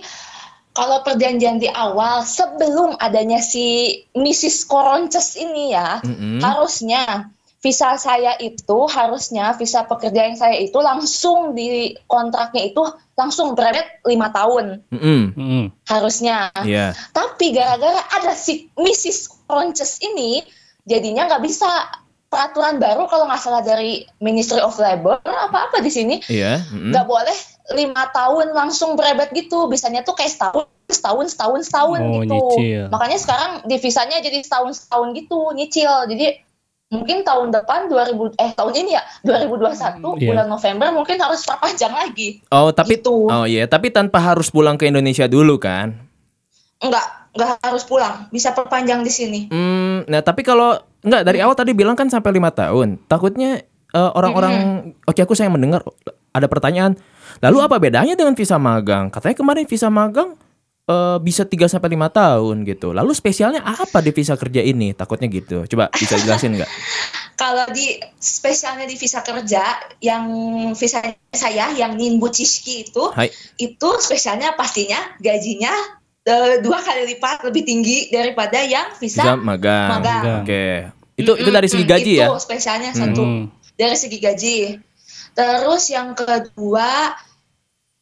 [0.74, 4.70] kalau perjanjian di awal sebelum adanya si Mrs.
[4.70, 6.40] Koronces ini ya, Mm-mm.
[6.40, 12.80] harusnya visa saya itu harusnya visa pekerja yang saya itu langsung di kontraknya itu
[13.20, 15.22] langsung berat lima tahun Mm-mm.
[15.36, 15.66] Hmm.
[15.84, 16.56] harusnya.
[16.64, 16.96] Iya.
[17.12, 19.44] Tapi gara-gara ada si Mrs.
[19.44, 20.40] Koronces ini,
[20.88, 21.68] jadinya nggak bisa
[22.30, 26.62] peraturan baru kalau nggak salah dari Ministry of Labor apa-apa di sini Iya.
[26.72, 27.34] nggak boleh
[27.72, 32.84] lima tahun langsung berebet gitu bisanya tuh kayak setahun setahun setahun setahun Oh, gitu nyicil.
[32.90, 36.42] makanya sekarang divisanya jadi setahun setahun gitu nyicil jadi
[36.90, 40.30] mungkin tahun depan 2000 eh tahun ini ya 2021 Iya.
[40.34, 42.42] bulan November mungkin harus perpanjang lagi.
[42.50, 43.30] Oh, tapi Gitu.
[43.30, 45.94] Oh iya, tapi tanpa harus pulang ke Indonesia dulu kan?
[46.82, 47.06] Enggak,
[47.38, 49.40] enggak harus pulang, bisa perpanjang di sini.
[49.54, 52.98] Hmm, nah tapi kalau enggak dari awal tadi bilang kan sampai lima tahun.
[53.06, 53.62] Takutnya
[53.94, 54.54] eh, orang-orang
[55.06, 55.82] oke aku saya mendengar
[56.34, 56.98] ada pertanyaan.
[57.40, 59.08] Lalu apa bedanya dengan visa magang?
[59.08, 60.36] Katanya kemarin visa magang
[60.90, 62.92] eh, bisa 3 sampai lima tahun gitu.
[62.92, 64.92] Lalu spesialnya apa di visa kerja ini?
[64.92, 65.64] Takutnya gitu.
[65.70, 66.70] Coba bisa jelasin nggak?
[67.40, 69.64] Kalau di spesialnya di visa kerja
[70.04, 70.28] yang
[70.76, 71.00] visa
[71.32, 73.32] saya yang Ninbu Chishiki itu Hai.
[73.56, 75.72] itu spesialnya pastinya gajinya
[76.28, 79.88] eh, dua kali lipat lebih tinggi daripada yang visa, Visa magang.
[79.88, 80.24] magang.
[80.44, 80.92] Oke.
[81.16, 82.28] Itu itu dari segi gaji itu ya?
[82.36, 83.44] spesialnya satu Hmm.
[83.80, 84.58] Dari segi gaji.
[85.32, 87.16] Terus yang kedua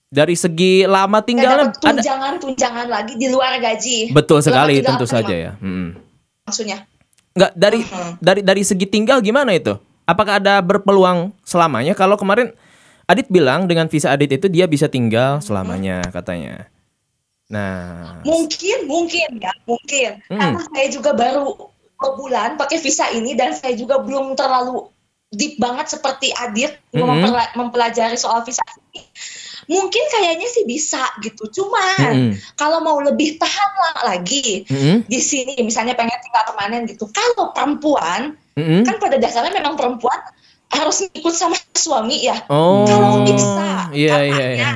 [0.07, 4.15] Dari segi lama tinggalnya ada ada tunjangan-tunjangan lagi di luar gaji.
[4.15, 5.51] Betul sekali, tentu tinggal saja ya.
[5.59, 5.99] Mm.
[6.47, 6.87] Maksudnya.
[7.35, 8.11] Nggak dari Mhm.
[8.23, 9.75] dari dari segi tinggal gimana itu?
[10.07, 11.91] Apakah ada berpeluang selamanya?
[11.91, 12.55] Kalau kemarin
[13.03, 16.71] Adit bilang dengan visa Adit itu dia bisa tinggal selamanya katanya.
[17.51, 20.23] Nah, Mungkin, mungkin ya, mungkin.
[20.31, 20.39] Mm.
[20.39, 21.51] Karena saya juga baru
[21.99, 24.87] bulan pakai visa ini dan saya juga belum terlalu
[25.37, 29.05] deep banget seperti Adit memperla- mempelajari soal visa ini.
[29.67, 31.45] Mungkin kayaknya sih bisa gitu.
[31.51, 32.31] Cuman Mm-mm.
[32.55, 33.71] kalau mau lebih tahan
[34.01, 35.05] lagi Mm-mm.
[35.05, 37.05] di sini, misalnya pengen tinggal permanen gitu.
[37.11, 38.81] Kalau perempuan Mm-mm.
[38.81, 40.17] kan pada dasarnya memang perempuan
[40.67, 42.47] harus ikut sama suami ya.
[42.49, 44.55] Oh, Kalau bisa, iya iya katanya.
[44.57, 44.71] iya.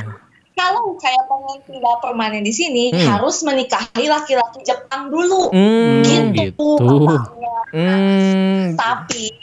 [0.51, 3.17] Kalau saya pengen tinggal permanen di sini Hmm.
[3.17, 5.49] harus menikahi laki-laki Jepang dulu.
[5.49, 7.07] Hmm, gitu, gitu.
[7.07, 7.55] katanya.
[7.73, 8.77] hmm.
[8.77, 9.40] Tapi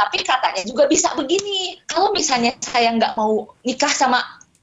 [0.00, 1.76] tapi katanya juga bisa begini.
[1.84, 4.16] Kalau misalnya saya nggak mau nikah sama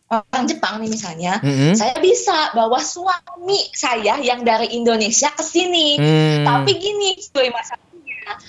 [0.07, 1.75] orang Jepang nih misalnya, Mm-mm.
[1.75, 5.99] saya bisa bawa suami saya yang dari Indonesia ke sini.
[5.99, 6.47] Hmm.
[6.47, 8.39] Tapi gini, cuy masalahnya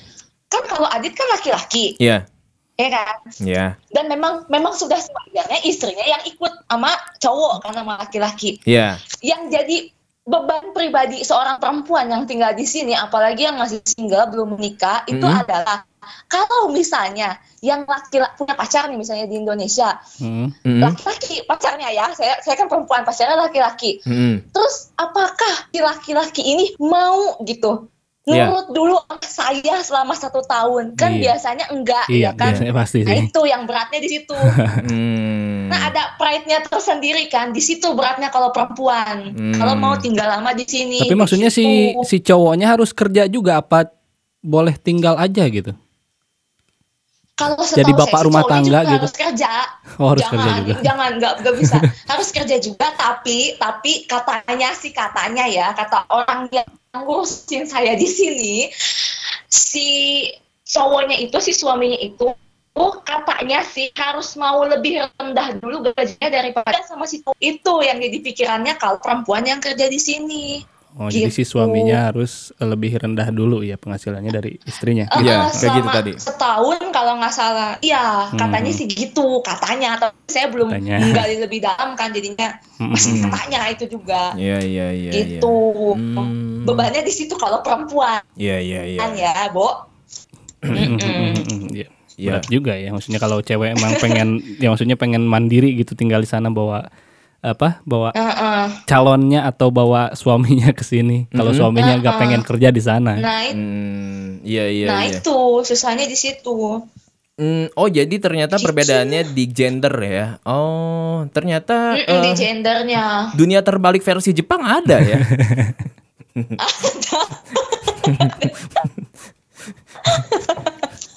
[0.49, 2.25] kan kalau Adit kan laki-laki, Iya,
[2.79, 3.17] ya kan?
[3.43, 8.63] iya, Dan memang memang sudah sewajarnya istrinya yang ikut sama cowok kan sama laki-laki.
[8.65, 8.97] iya.
[9.19, 9.77] Yang jadi
[10.29, 15.25] beban pribadi seorang perempuan yang tinggal di sini, apalagi yang masih single belum menikah, itu
[15.25, 15.41] Mhm.
[15.43, 15.88] adalah
[16.27, 20.55] kalau misalnya yang laki-laki punya pacar nih misalnya di Indonesia, Hmm.
[20.59, 20.81] Mm-mm.
[20.81, 23.99] laki-laki pacarnya ya, saya saya kan perempuan pacarnya laki-laki.
[24.03, 24.49] Mm-mm.
[24.49, 27.91] Terus apakah si laki-laki ini mau gitu?
[28.25, 28.45] Iya.
[28.45, 31.33] Nurut dulu sama saya selama satu tahun kan Iya.
[31.33, 32.53] biasanya enggak Iya, ya kan?
[32.53, 33.25] biasanya pasti Nah sih.
[33.25, 34.37] itu yang beratnya di situ.
[34.93, 35.73] Hmm.
[35.73, 39.33] Nah ada pride-nya tersendiri kan di situ beratnya kalau perempuan.
[39.33, 39.57] Hmm.
[39.57, 41.01] Kalau mau tinggal lama di sini.
[41.01, 43.89] Tapi maksudnya si si cowoknya harus kerja juga apa
[44.39, 45.73] boleh tinggal aja gitu?
[47.39, 49.07] Kalau jadi bapak saya, rumah tangga juga gitu.
[49.07, 49.51] Harus kerja.
[50.03, 50.75] Oh, harus jangan, kerja juga.
[50.83, 51.77] Jangan nggak nggak bisa.
[52.11, 56.67] harus kerja juga tapi tapi katanya sih katanya ya kata orang yang
[56.99, 58.55] ngurusin saya di sini
[59.47, 59.87] si
[60.67, 62.35] cowoknya itu si suaminya itu
[63.03, 68.19] katanya sih harus mau lebih rendah dulu gajinya daripada sama si cowok itu yang jadi
[68.23, 70.63] pikirannya kalau perempuan yang kerja di sini.
[70.99, 71.55] Oh, jadi si Gitu.
[71.55, 75.07] suaminya harus lebih rendah dulu ya penghasilannya dari istrinya.
[75.15, 76.13] Eh, Iya, eh, kayak gitu tadi.
[76.19, 78.79] Setahun kalau nggak salah, iya katanya Hmm.
[78.83, 79.95] sih gitu katanya.
[79.95, 80.99] Tapi saya belum Katanya.
[80.99, 83.31] menggali lebih dalam kan jadinya masih Mm-mm.
[83.31, 84.35] katanya itu juga.
[84.35, 85.11] Iya iya iya.
[85.15, 85.39] iya.
[85.39, 85.95] gitu.
[85.95, 86.67] Hmm.
[86.67, 88.99] Bebannya di situ kalau perempuan Iya iya iya.
[88.99, 89.87] kan ya, Bo.
[90.67, 91.87] Iya.
[92.19, 92.35] Iya.
[92.35, 96.27] Berat juga ya maksudnya kalau cewek emang pengen ya maksudnya pengen mandiri gitu tinggal di
[96.27, 96.91] sana bawa
[97.41, 98.83] apa bawa Heeh.
[98.85, 101.27] calonnya atau bawa suaminya ke sini.
[101.29, 101.57] Kalau Mhm.
[101.57, 102.21] suaminya nggak Uh-uh.
[102.21, 103.15] pengen kerja di sana.
[103.15, 105.17] Nah, it- Hmm, iya iya nah iya.
[105.17, 106.83] itu susahnya di situ.
[107.35, 108.65] Hmm, oh jadi ternyata Gitu.
[108.65, 110.27] perbedaannya di gender ya.
[110.43, 113.31] Oh, ternyata Mm-mm, di eh, gendernya.
[113.33, 115.23] dunia terbalik versi Jepang ada ya.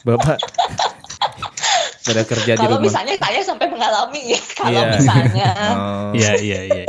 [0.01, 0.37] Bapak
[2.01, 2.85] pada kerja di Kalau rumah.
[2.87, 4.91] misalnya saya sampai mengalami ya, kalau Iya.
[4.91, 5.49] misalnya.
[5.71, 6.11] Oh.
[6.11, 6.85] Iya iya iya.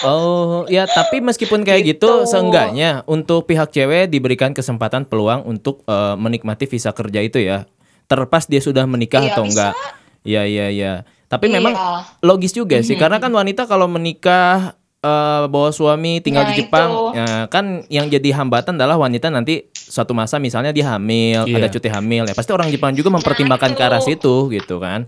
[0.00, 2.28] Oh, ya tapi meskipun kayak gitu, Gitu.
[2.28, 7.64] seenggaknya untuk pihak cewek diberikan kesempatan peluang untuk eh, menikmati visa kerja itu ya.
[8.04, 9.72] Terlepas dia sudah menikah Iya, atau bisa.
[9.72, 9.74] enggak.
[10.22, 10.92] Iya iya iya.
[11.26, 12.04] Tapi memang Iya.
[12.20, 13.00] logis juga sih Mhm.
[13.00, 17.04] karena kan wanita kalau menikah eh, bawa suami tinggal Nah, di Jepang itu.
[17.14, 21.56] ya, kan yang jadi hambatan adalah wanita nanti suatu masa misalnya dia hamil Iya.
[21.56, 24.18] ada cuti hamil ya pasti orang Jepang juga mempertimbangkan ke arah itu.
[24.18, 25.06] situ gitu kan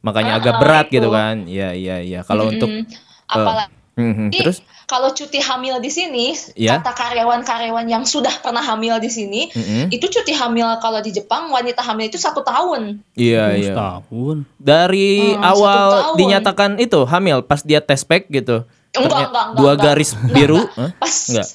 [0.00, 0.94] makanya Ah, agak ah, berat itu.
[0.96, 2.86] gitu kan iya iya iya kalau untuk Mm-mm.
[3.26, 6.78] apalagi Mhm, terus kalau cuti hamil di sini, Iya.
[6.78, 9.88] kata karyawan-karyawan yang sudah pernah hamil di sini, mhm.
[9.88, 13.00] itu cuti hamil kalau di Jepang wanita hamil itu satu tahun.
[13.16, 14.36] iya Oh, iya Setahun.
[14.54, 16.14] dari Hmm, awal tahun.
[16.14, 19.84] dinyatakan itu hamil pas dia tes pack gitu Enggak, enggak, enggak, dua enggak.
[19.84, 20.78] garis Enggak, biru enggak.
[20.80, 20.90] Hah?
[20.96, 21.48] Pas Enggak.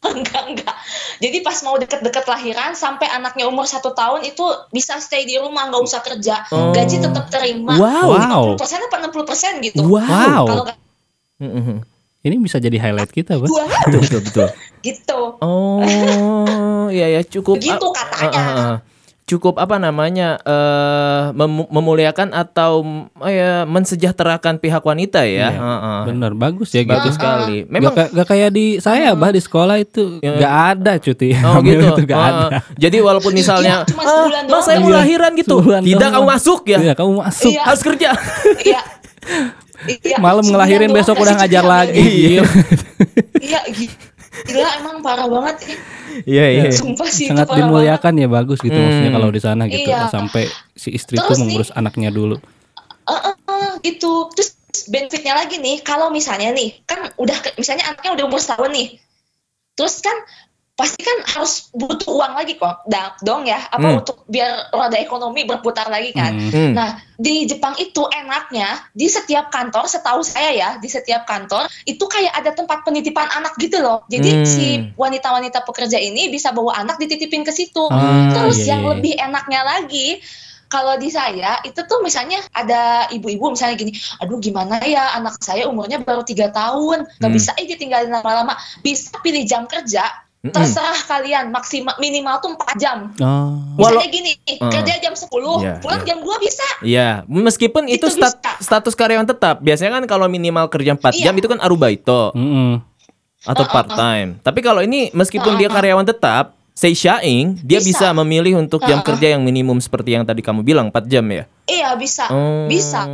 [0.16, 0.76] enggak enggak.
[1.20, 5.68] Jadi pas mau deket-deket lahiran sampai anaknya umur satu tahun itu bisa stay di rumah
[5.68, 6.72] nggak usah kerja, Oh.
[6.72, 7.76] gaji tetap terima.
[7.76, 8.08] Wow.
[8.16, 8.42] Wow.
[8.56, 9.80] 50 persen apa 60 persen gitu.
[9.84, 10.44] Wow.
[10.48, 10.64] Kalau.
[12.20, 13.48] Ini bisa jadi highlight kita, Pak.
[13.48, 14.48] betul betul betul.
[14.88, 15.20] gitu.
[15.40, 17.56] Oh, iya ya cukup.
[17.56, 18.40] Begitu ah, katanya.
[18.40, 18.76] ah, ah, ah.
[19.30, 25.48] Cukup apa namanya eh mem- memuliakan atau mm, ya mensejahterakan pihak wanita ya.
[25.48, 25.48] Iya.
[25.54, 26.00] Ah, ah.
[26.02, 27.16] Bener, bagus ya Bagus gitu.
[27.16, 27.62] sekali.
[27.64, 30.34] Memang Memang gak, kayak di saya, bah di sekolah itu Ya.
[30.34, 31.30] nggak ada cuti.
[31.38, 31.78] Oh gitu.
[31.86, 32.58] itu nggak Ah, ada.
[32.74, 36.12] Jadi walaupun misalnya, Iya, cuma ah, mas saya mau Iya, lahiran gitu, sebulan tidak doang.
[36.12, 37.50] kamu masuk ya, Iya, kamu masuk.
[37.50, 37.62] Iya.
[37.62, 38.08] harus kerja.
[38.60, 38.80] Iya.
[39.80, 42.02] Iya, Malam ngelahirin besok udah cuti ngajar lagi.
[42.36, 42.44] Gila.
[43.38, 43.94] Iya, gi-
[44.30, 45.56] gila emang parah banget.
[45.66, 45.78] Ih,
[46.26, 46.62] Iya iya.
[46.70, 47.70] Sumpah sih Sangat itu parah banget.
[47.70, 48.84] dimuliakan ya bagus gitu Hmm.
[48.84, 50.06] maksudnya kalau di sana gitu Iya.
[50.06, 52.36] sampai si istri Terus tuh nih- mengurus anaknya dulu.
[53.04, 54.30] Eh, eh, eh, gitu.
[54.30, 54.50] Terus
[54.86, 58.88] benefitnya lagi nih, kalau misalnya nih, kan udah misalnya anaknya udah umur setahun nih,
[59.72, 60.14] terus kan
[60.80, 62.88] pasti kan harus butuh uang lagi kok,
[63.20, 64.00] dong ya, apa Hmm.
[64.00, 66.32] untuk biar roda ekonomi berputar lagi kan.
[66.32, 66.48] Hmm.
[66.48, 66.72] Hmm.
[66.72, 66.88] Nah,
[67.20, 72.32] di Jepang itu enaknya di setiap kantor, setahu saya ya, di setiap kantor itu kayak
[72.32, 74.08] ada tempat penitipan anak gitu loh.
[74.08, 74.48] Jadi Hmm.
[74.48, 74.66] si
[74.96, 77.84] wanita-wanita pekerja ini bisa bawa anak dititipin ke situ.
[77.92, 78.88] Ah, Terus iya, yang iya.
[78.96, 80.24] lebih enaknya lagi,
[80.70, 85.66] kalau di saya itu tuh misalnya ada ibu-ibu misalnya gini, aduh gimana ya anak saya
[85.66, 87.36] umurnya baru tiga tahun, nggak Hmm.
[87.36, 90.06] bisa eh ditinggalin lama-lama, bisa pilih jam kerja.
[90.40, 90.56] Mm-mm.
[90.56, 92.98] Terserah kalian maksimal minimal tuh 4 jam.
[93.20, 93.60] Oh.
[93.76, 94.72] Misalnya gini, Ah.
[94.72, 96.08] kerja jam 10, Iya, pulang iya.
[96.08, 96.66] jam 2 bisa.
[96.80, 98.56] Iya, meskipun itu, Itu stat- bisa.
[98.58, 99.60] status karyawan tetap.
[99.60, 101.28] Biasanya kan kalau minimal kerja 4 Iya.
[101.28, 102.80] jam itu kan arubaito Mm-mm.
[103.42, 104.40] atau Uh, uh, part time.
[104.40, 105.76] Tapi kalau ini meskipun Uh, dia uh, uh.
[105.76, 108.08] karyawan tetap, Seishaing, dia bisa.
[108.08, 108.16] Bisa.
[108.16, 109.06] memilih untuk jam Uh, uh.
[109.06, 111.44] kerja yang minimum seperti yang tadi kamu bilang 4 jam ya.
[111.68, 113.04] Iya bisa, Oh, bisa.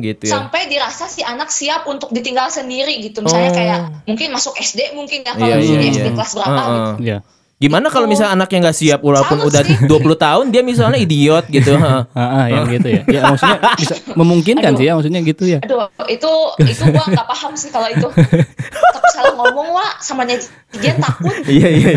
[0.00, 0.40] gitu ya.
[0.40, 3.20] Sampai dirasa si anak siap untuk ditinggal sendiri gitu.
[3.20, 3.56] Misalnya Oh.
[3.56, 5.92] kayak mungkin masuk SD mungkin ya kalau di sini iya.
[5.94, 6.72] SD kelas berapa Uh, uh.
[6.72, 6.92] gitu.
[7.04, 7.18] Iya.
[7.56, 9.76] Gimana kalau misalnya anaknya nggak siap walaupun Salut udah sih.
[9.90, 11.74] 20 tahun dia misalnya idiot gitu.
[11.74, 12.04] ha.
[12.08, 13.02] Ah, ah, yang gitu ya.
[13.06, 14.78] Ya maksudnya bisa memungkinkan Aduh.
[14.78, 15.58] sih ya maksudnya gitu ya.
[15.60, 18.08] Aduh, itu itu gua nggak paham sih kalau itu.
[18.10, 20.52] Takut salah ngomong wah sama netizen
[20.98, 21.30] takut.
[21.46, 21.90] Iya iya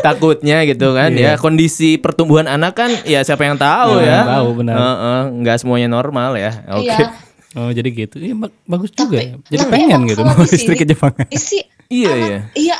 [0.00, 1.32] takutnya gitu kan ya Iya.
[1.36, 4.74] kondisi pertumbuhan anak kan ya siapa yang tahu Iya, ya yang tahu, benar.
[4.74, 7.06] Heeh, nggak semuanya normal ya oke Iya.
[7.54, 8.18] Oh jadi gitu.
[8.18, 9.34] Iya ba- bagus juga Tapi, ya.
[9.48, 11.14] Jadi nah, pengen gitu mau istri ke Jepang.
[11.28, 12.76] Isi iya anak- iya Iya.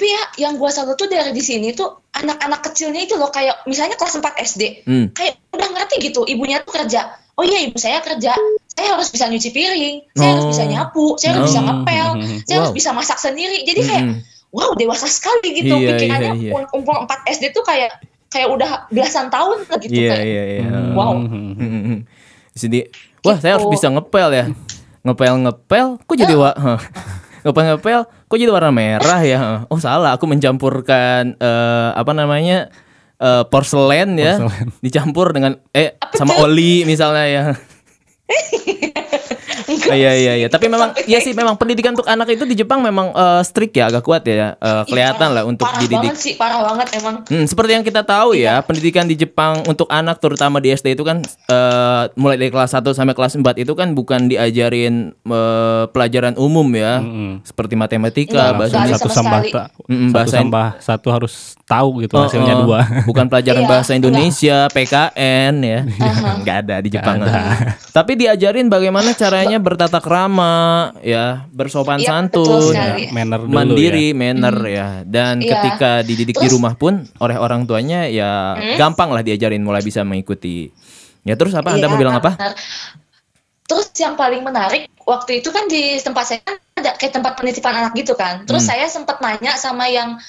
[0.00, 3.68] Tapi ya yang gua salut tuh dari di sini tuh anak-anak kecilnya itu loh kayak
[3.68, 4.62] misalnya kelas 4 SD.
[4.82, 5.12] Hmm.
[5.12, 7.04] Kayak udah ngerti gitu ibunya tuh kerja.
[7.36, 8.32] Oh iya ibu saya kerja.
[8.72, 10.50] Saya harus bisa nyuci piring, saya harus Oh.
[10.50, 11.66] bisa nyapu, saya harus bisa Oh.
[11.68, 12.08] ngepel,
[12.40, 12.78] saya harus Wow.
[12.80, 13.60] bisa masak sendiri.
[13.60, 14.24] Jadi kayak Mm-mm.
[14.50, 16.52] wow dewasa sekali gitu Iya, pikirannya iya.
[16.56, 20.24] um- umur 4 SD tuh kayak kayak udah belasan tahun lah gitu iya kayak.
[20.24, 21.12] iya iya Wow.
[21.20, 21.52] Hmm.
[21.52, 21.98] Mm-mm.
[22.52, 22.88] jadi
[23.20, 23.74] wah saya harus Gitu.
[23.76, 24.44] bisa ngepel ya
[25.02, 26.50] ngepel ngepel kok jadi wa
[27.40, 27.48] hah.
[27.48, 29.38] ngepel ngepel kok jadi warna merah ya
[29.72, 32.68] oh salah aku mencampurkan eh, apa namanya
[33.16, 34.68] eh, porselen ya Porselen.
[34.78, 36.44] dicampur dengan eh Apa sama tuh?
[36.46, 37.44] oli misalnya ya
[39.92, 40.48] Iya iya iya.
[40.48, 43.72] Tapi memang iya kayak sih memang pendidikan untuk anak itu di Jepang memang eh, strict
[43.72, 44.54] ya, agak kuat ya.
[44.54, 46.00] Ih, kelihatan parah- lah untuk parah dididik.
[46.06, 49.86] banget sih parah banget emang Hmm, seperti yang kita tahu ya, pendidikan di Jepang untuk
[49.86, 53.72] anak terutama di SD itu kan eh, mulai dari kelas 1 sampai kelas 4 itu
[53.72, 56.98] kan bukan diajarin eh, pelajaran umum ya.
[56.98, 57.42] Mm-mm.
[57.42, 62.24] Seperti matematika, Iya, bahasa satu sama Mm-mm, satu bahasa- tambah satu harus tahu gitu Oh,
[62.24, 62.64] hasilnya oh.
[62.64, 62.80] dua.
[63.08, 65.80] Bukan pelajaran Iya, bahasa Indonesia, PKN ya.
[65.96, 66.30] Aha.
[66.40, 67.16] Nggak ada di Jepang.
[67.20, 67.76] ada.
[67.90, 70.56] Tapi diajarin bagaimana caranya bertata krama,
[71.00, 72.76] ya, bersopan Iya, santun.
[72.76, 74.16] Ya, manner dulu mandiri, ya.
[74.16, 74.88] manner ya.
[75.08, 75.48] Dan Iya.
[75.56, 78.76] ketika dididik di Terus- rumah pun oleh orang tuanya ya Hmm?
[78.76, 80.68] gampang lah diajarin mulai bisa mengikuti.
[81.24, 82.36] Ya terus apa Anda Iya, mau bilang apa?
[82.36, 82.52] benar.
[83.64, 87.72] Terus yang paling menarik waktu itu kan di tempat saya kan ada kayak tempat penitipan
[87.72, 88.44] anak gitu kan.
[88.44, 88.76] Terus Hmm.
[88.76, 90.20] saya sempat nanya sama yang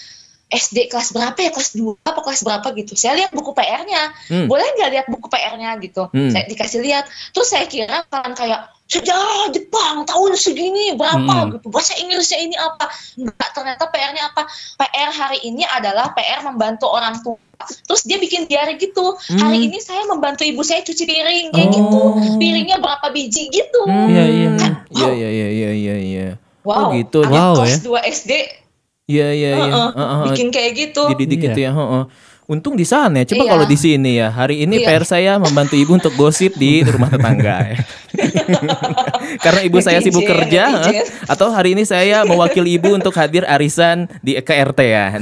[0.47, 2.93] SD kelas berapa ya kelas 2 apa kelas berapa gitu.
[2.93, 4.11] Saya lihat buku PR-nya.
[4.27, 4.47] Hmm.
[4.47, 6.11] Boleh nggak lihat buku PR-nya gitu?
[6.11, 6.27] Hmm.
[6.27, 7.07] Saya dikasih lihat.
[7.31, 11.56] Terus saya kira kan kayak sejarah Jepang tahun segini berapa Hmm.
[11.56, 11.67] gitu.
[11.67, 12.91] Bahasa Inggrisnya ini apa?
[13.15, 14.43] Enggak, ternyata PR-nya apa?
[14.75, 17.39] PR hari ini adalah PR membantu orang tua.
[17.62, 19.15] Terus dia bikin diary gitu.
[19.32, 19.67] Hari Hmm.
[19.69, 21.73] ini saya membantu ibu saya cuci piring kayak Oh.
[21.73, 22.01] gitu.
[22.36, 23.82] Piringnya berapa biji gitu.
[23.86, 24.49] Hmm, Iya, iya.
[24.91, 26.27] Iya iya iya iya iya iya.
[26.62, 26.89] Wow.
[26.89, 27.23] Oh, gitu.
[27.23, 28.32] Anak Wow, kelas 2 SD
[29.08, 29.75] Iya iya iya.
[30.25, 31.04] Bikin kayak gitu.
[31.12, 31.45] dididik Iya.
[31.47, 31.71] gitu ya.
[31.71, 32.04] heeh.
[32.47, 33.15] Untung di sana.
[33.17, 33.25] ya.
[33.25, 33.51] Coba Iya.
[33.51, 34.27] kalau di sini ya.
[34.27, 34.88] Hari ini Iya.
[34.88, 37.75] PR saya membantu ibu untuk gosip di rumah tetangga.
[39.46, 40.91] Karena ibu saya sibuk kerja.
[41.28, 45.06] Atau hari ini saya mewakili ibu untuk hadir arisan di KRT ya.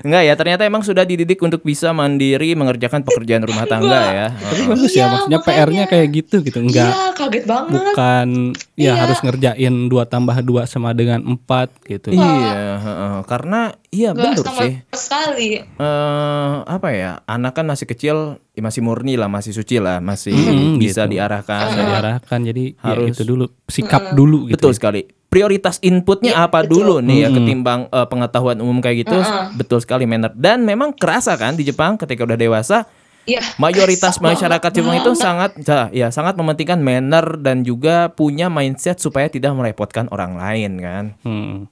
[0.00, 4.26] Enggak ya, ternyata emang sudah dididik untuk bisa mandiri mengerjakan pekerjaan rumah tangga ya.
[4.30, 4.68] Tapi Oh.
[4.70, 5.58] bagus Iya, ya maksudnya makanya.
[5.60, 6.58] PR-nya kayak gitu gitu.
[6.58, 7.72] Enggak Iya, kaget banget.
[7.74, 8.28] bukan
[8.74, 8.92] ya Iya.
[8.98, 12.10] harus ngerjain dua tambah dua sama dengan empat gitu.
[12.10, 13.16] Iya, heeh.
[13.22, 14.72] karena iya betul sama sih.
[14.90, 15.50] sekali.
[15.60, 18.16] eh apa ya anak kan masih kecil
[18.50, 21.12] ya masih murni lah masih suci lah masih Hmm, bisa gitu.
[21.12, 23.12] diarahkan Bisa diarahkan jadi ya Harus.
[23.12, 24.56] itu dulu sikap dulu gitu.
[24.56, 26.82] betul sekali prioritas inputnya Iya, apa betul.
[26.82, 27.36] dulu nih ya Mm-mm.
[27.38, 29.16] ketimbang eh, pengetahuan umum kayak gitu
[29.54, 32.84] betul sekali manner dan memang kerasa kan di Jepang ketika udah dewasa
[33.20, 33.44] Iya.
[33.56, 39.28] mayoritas masyarakat Jepang itu sangat ya, ya sangat mementingkan manner dan juga punya mindset supaya
[39.28, 41.70] tidak merepotkan orang lain kan Hmm.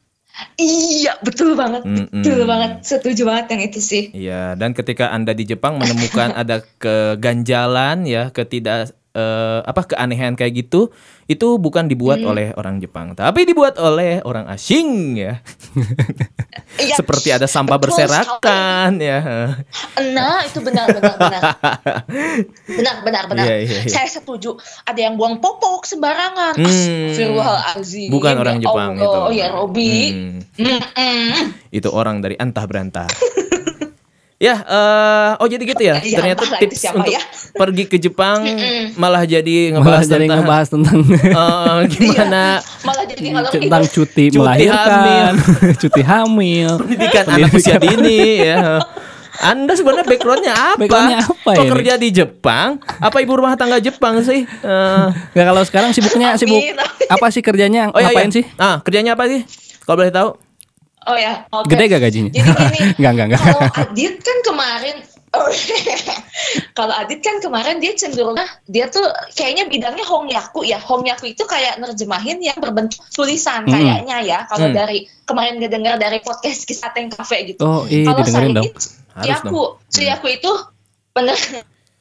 [0.55, 1.83] Iya, betul banget.
[1.83, 2.23] Mm-mm.
[2.23, 2.87] Betul banget.
[2.87, 4.03] Setuju banget yang itu sih.
[4.15, 10.55] Iya, dan ketika Anda di Jepang menemukan ada keganjalan ya, ketidak eh, apa keanehan kayak
[10.57, 10.95] gitu,
[11.27, 12.31] itu bukan dibuat Hmm.
[12.31, 15.43] oleh orang Jepang, tapi dibuat oleh orang asing ya.
[16.79, 19.19] Iya, Seperti ada sampah betul berserakan ya.
[20.09, 21.43] Nah, itu benar benar benar.
[22.79, 23.45] benar benar benar.
[23.45, 23.91] Iya, iya, iya.
[23.91, 24.55] Saya setuju.
[24.85, 26.55] Ada yang buang popok sembarangan.
[26.55, 26.67] Hmm.
[26.67, 28.09] Astagfirullahalazim.
[28.09, 29.03] Bukan Ya orang Jepang Allah.
[29.03, 29.19] itu.
[29.21, 29.95] Oh ya, Robi.
[30.09, 31.35] Hmm, Mm-mm.
[31.69, 33.11] itu orang dari antah berantah.
[34.39, 35.97] ya, eh, oh jadi gitu ya.
[36.01, 37.23] Iya, Ternyata tips siapa untuk ya.
[37.61, 38.39] pergi ke Jepang
[38.95, 40.99] malah jadi Malah ngebahas jadi tentang ngebahas tentang
[41.43, 42.45] eh, gimana
[42.81, 43.21] Malah jadi
[43.51, 45.33] tentang cuti, Cuti melahirkan,
[45.75, 46.71] cuti hamil.
[46.79, 48.79] pendidikan anak usia dini ya.
[49.39, 50.79] Anda sebenarnya backgroundnya apa?
[50.81, 51.71] Backgroundnya apa Kok ini?
[51.71, 52.69] kerja di Jepang?
[52.99, 54.43] Apa ibu rumah tangga Jepang sih?
[54.43, 56.59] Eh, Nggak kalau sekarang sibuknya sibuk
[57.07, 57.91] apa sih kerjanya?
[57.91, 58.35] oh iya, Ngapain iya.
[58.35, 58.45] sih?
[58.55, 59.47] Ah, kerjanya apa sih?
[59.83, 60.31] Kalau boleh tahu?
[61.09, 61.73] Oh ya, oke.
[61.73, 62.31] Gede gak gajinya?
[62.31, 63.41] Jadi gini, Enggak, enggak, enggak.
[63.41, 64.97] kalau Adit kan kemarin
[66.79, 70.81] kalau Adit kan kemarin dia cenderung dia tuh kayaknya bidangnya Hongyaku ya.
[70.81, 73.73] Hongyaku itu kayak nerjemahin yang berbentuk tulisan Mm-mm.
[73.73, 74.39] kayaknya ya.
[74.49, 74.75] Kalau Mm.
[74.77, 77.61] dari kemarin dia dengar dari podcast kisah Teng Cafe gitu.
[77.65, 78.65] Oh, iya kalau didengerin dong.
[79.19, 80.51] Suyaku, Suyaku itu
[81.11, 81.37] pener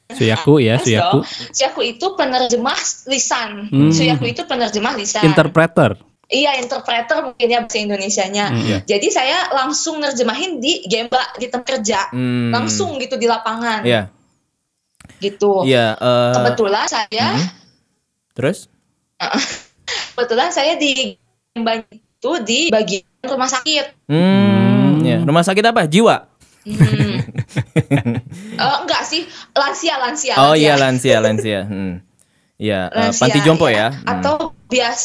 [0.08, 1.20] Suyaku ya, Suyaku.
[1.52, 2.80] Suyaku itu penerjemah
[3.12, 3.68] lisan.
[3.68, 3.92] Hmm.
[3.92, 5.24] Suyaku itu penerjemah lisan.
[5.28, 6.00] Interpreter.
[6.28, 8.46] Iya, interpreter mungkin ya bahasa Indonesianya.
[8.52, 8.78] Hmm, iya.
[8.84, 12.12] Jadi saya langsung nerjemahin di Gemba di tempat kerja.
[12.12, 12.52] Hmm.
[12.52, 13.88] Langsung gitu di lapangan.
[13.88, 14.12] Iya.
[15.24, 15.64] Gitu.
[15.64, 17.48] Iya, eh, Kebetulan saya mhm.
[18.36, 18.68] Terus?
[20.14, 21.16] kebetulan saya di
[21.56, 24.12] Gemba itu di bagian rumah sakit.
[24.12, 25.24] Hmm, ya.
[25.24, 25.88] Rumah sakit apa?
[25.88, 26.28] Jiwa.
[26.68, 27.24] Hmm.
[28.58, 29.22] Eh, enggak sih,
[29.54, 30.34] lansia lansia.
[30.42, 31.22] Oh iya, lansia.
[31.22, 31.62] lansia.
[31.70, 32.02] Hmm.
[32.58, 33.78] Iya, eh, Lansia, panti jompo iya.
[33.78, 33.88] ya.
[33.94, 34.12] Hmm.
[34.18, 34.36] Atau
[34.66, 35.02] bias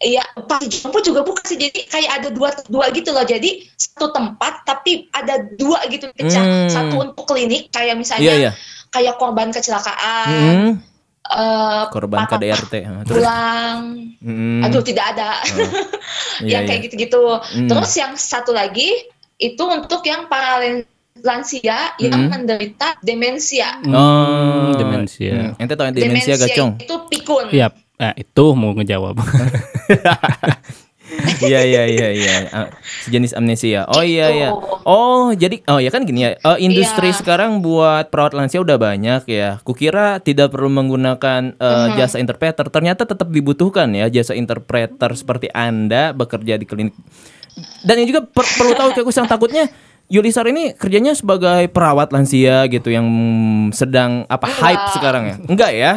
[0.00, 1.60] Iya, panti jompo juga bukan sih.
[1.60, 3.20] Jadi kayak ada dua dua gitu loh.
[3.20, 6.40] Jadi satu tempat tapi ada dua gitu pecah.
[6.40, 6.68] Hmm.
[6.72, 8.52] Satu untuk klinik kayak misalnya Iya, iya.
[8.88, 10.70] kayak korban kecelakaan, Hmm.
[11.28, 12.74] eh, Korban patah KDRT.
[13.04, 13.20] Terus?
[13.20, 13.80] tulang.
[14.24, 14.64] Hmm.
[14.64, 15.36] Aduh, tidak ada.
[16.40, 16.84] Iya, yang kayak iya.
[16.88, 17.24] gitu-gitu.
[17.36, 17.68] Hmm.
[17.68, 18.88] Terus yang satu lagi
[19.36, 20.64] itu untuk yang para
[21.20, 22.32] lansia yang Hmm.
[22.32, 23.84] menderita demensia.
[23.84, 25.52] Oh, demensia.
[25.52, 25.60] Hmm.
[25.60, 26.80] Ente tahu yang demensia, gacong?
[26.80, 27.52] itu pikun.
[27.52, 27.68] Iya,
[28.00, 29.20] nah, itu mau ngejawab.
[31.42, 32.66] Iya iya iya iya Ah,
[33.02, 33.82] sejenis amnesia.
[33.90, 34.38] Oh iya Gitu.
[34.38, 34.48] iya.
[34.86, 36.38] Oh jadi oh ya kan gini ya.
[36.38, 37.18] eh, industri Iya.
[37.18, 39.58] sekarang buat perawat lansia udah banyak ya.
[39.60, 41.98] Kukira tidak perlu menggunakan Mhm.
[41.98, 42.62] jasa interpreter.
[42.64, 46.94] Ternyata tetap dibutuhkan ya jasa interpreter seperti anda bekerja di klinik.
[47.82, 49.64] Dan ini juga per- perlu tahu kayak yang takutnya
[50.06, 53.06] Yulisar ini kerjanya sebagai perawat lansia gitu yang
[53.70, 55.36] sedang apa hype sekarang ya?
[55.40, 55.92] Enggak ya.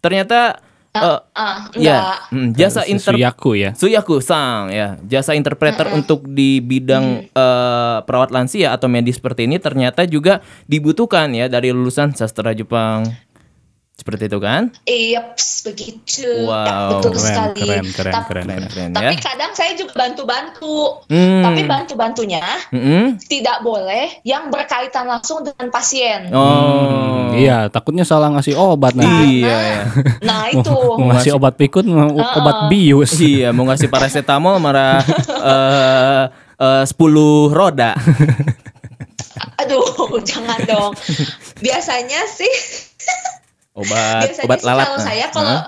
[0.00, 0.60] Ternyata
[0.94, 1.98] eh, Ah, ya.
[1.98, 2.16] enggak.
[2.30, 3.70] mm, jasa inter Suyaku ya.
[3.74, 4.94] Suyaku sang ya.
[5.02, 10.38] Jasa interpreter untuk di bidang eh, perawat lansia atau medis seperti ini ternyata juga
[10.70, 13.10] dibutuhkan ya dari lulusan sastra Jepang
[13.94, 15.32] seperti itu kan Iya,
[15.64, 16.26] begitu.
[16.44, 17.60] Wow, ya, betul keren, sekali.
[17.62, 20.76] keren, keren, Tapi- keren, keren keren Tapi ya kadang saya juga bantu-bantu.
[21.06, 21.40] Hmm.
[21.40, 23.16] Tapi bantu-bantunya Mm-mm.
[23.22, 26.26] tidak boleh yang berkaitan langsung dengan pasien.
[26.28, 29.40] oh Iya, takutnya salah ngasih obat nanti.
[29.40, 29.82] iya ya
[30.28, 30.74] Nah, itu.
[30.94, 33.14] Mau ngasih obat pikun, mau obat bius.
[33.16, 35.00] iya mau ngasih paracetamol marah
[35.46, 36.22] eh
[36.56, 36.98] eh, 10
[37.48, 37.94] roda
[39.56, 39.86] Aduh,
[40.28, 40.92] jangan dong.
[41.56, 42.50] Biasanya sih
[43.74, 45.04] obat biasanya obat sih lalat kalau nah.
[45.04, 45.64] saya kalau Hah?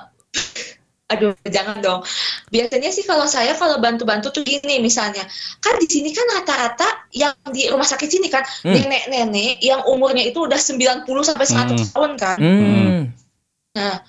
[1.07, 2.03] Aduh, jangan dong.
[2.51, 5.23] Biasanya sih kalau saya kalau bantu-bantu tuh gini misalnya.
[5.62, 8.75] Kan di sini kan rata-rata yang di rumah sakit sini kan Hmm.
[8.75, 11.87] nenek-nenek yang umurnya itu udah 90 sampai 100 Hmm.
[11.95, 12.37] tahun kan.
[12.42, 12.99] hmm.
[13.79, 14.03] Nah,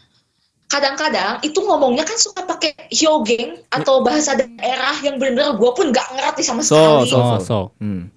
[0.66, 6.18] kadang-kadang itu ngomongnya kan suka pakai hyogeng atau bahasa daerah yang bener-bener gue pun nggak
[6.18, 7.14] ngerti sama So, sekali.
[7.14, 7.38] so, Oh, so.
[7.46, 7.60] so.
[7.78, 8.10] Hmm.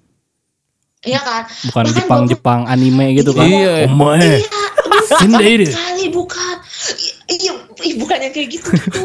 [1.04, 1.42] Iya kan?
[1.68, 3.44] Bukan Bahkan Jepang-Jepang anime gitu kan.
[3.44, 3.92] Iya.
[3.92, 4.40] Omae.
[4.40, 4.60] Iya,
[5.16, 5.66] Sendiri.
[5.66, 6.54] sekali bukan.
[7.26, 8.98] Iya, ih, bukan yang kayak gitu gitu.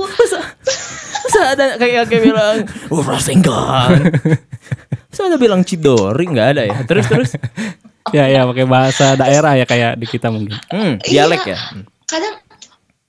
[1.26, 2.56] Masa ada kayak kayak bilang
[2.90, 3.98] "Oh, Rasengan
[5.10, 6.78] Saya udah bilang Cidori nggak ada ya.
[6.84, 7.32] Terus terus.
[8.08, 10.54] ya ya pakai bahasa daerah ya kayak di kita mungkin.
[10.68, 11.26] Hmm, Iya.
[11.26, 11.58] dialek ya.
[12.06, 12.36] kadang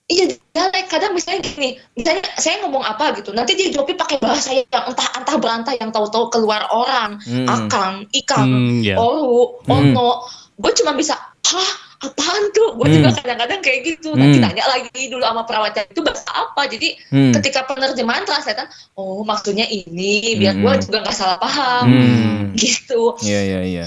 [0.07, 4.55] iya dialek kadang misalnya gini misalnya saya ngomong apa gitu nanti dia jawabnya pakai bahasa
[4.55, 7.45] yang entah entah berantah yang tahu-tahu keluar orang Hmm.
[7.45, 8.97] akang ikang Hmm, ya.
[8.97, 9.93] oru Hmm.
[9.93, 10.25] ono
[10.55, 14.45] gue cuma bisa hah apaan tuh gue juga kadang-kadang kayak gitu nanti Hmm.
[14.53, 17.33] tanya lagi dulu sama perawatnya itu bahasa apa jadi Hmm.
[17.41, 18.69] ketika penerjemahan translator
[19.01, 20.63] oh maksudnya ini biar Hmm.
[20.65, 22.41] gue juga nggak salah paham Hmm.
[22.53, 23.87] gitu Iya iya iya.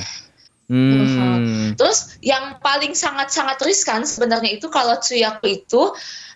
[0.69, 1.73] Hmm.
[1.73, 5.81] Terus yang paling sangat-sangat riskan sebenarnya itu kalau Tsuyaku itu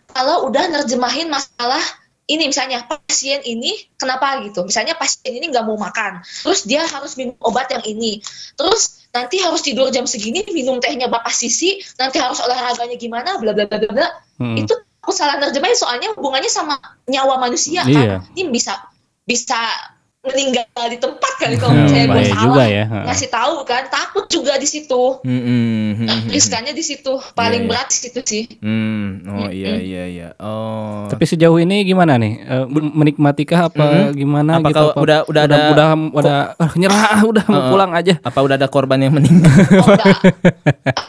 [0.10, 1.82] kalau udah nerjemahin masalah
[2.26, 7.14] ini misalnya pasien ini kenapa gitu misalnya pasien ini nggak mau makan terus dia harus
[7.20, 8.24] minum obat yang ini
[8.56, 13.54] terus nanti harus tidur jam segini minum tehnya bapak sisi nanti harus olahraganya gimana bla
[13.54, 14.10] bla bla bla bla
[14.42, 14.58] Hmm.
[14.58, 16.74] itu aku salah nerjemahin soalnya hubungannya sama
[17.06, 18.26] nyawa manusia Iya.
[18.26, 18.82] kan ini bisa
[19.24, 19.56] bisa
[20.24, 22.86] meninggal di tempat kali kalau Hmm, misalnya gue bahaya salah juga ya.
[23.04, 25.44] Ngasih tahu kan takut juga di situ Hmm, hmm,
[25.94, 26.20] hmm, hmm.
[26.32, 27.70] riskannya di situ paling Iya, iya.
[27.70, 30.28] berat di situ sih Hmm, oh iya iya iya.
[30.38, 31.06] Oh.
[31.06, 32.34] Tapi sejauh ini gimana nih?
[32.40, 34.10] Eh, menikmatikah apa Mhm.
[34.16, 34.80] gimana Apa gitu?
[34.80, 38.16] kau udah- udah ada- udah udah ah, nyerah udah mau pulang aja.
[38.18, 39.52] apa udah ada korban yang meninggal?
[39.76, 40.24] oh enggak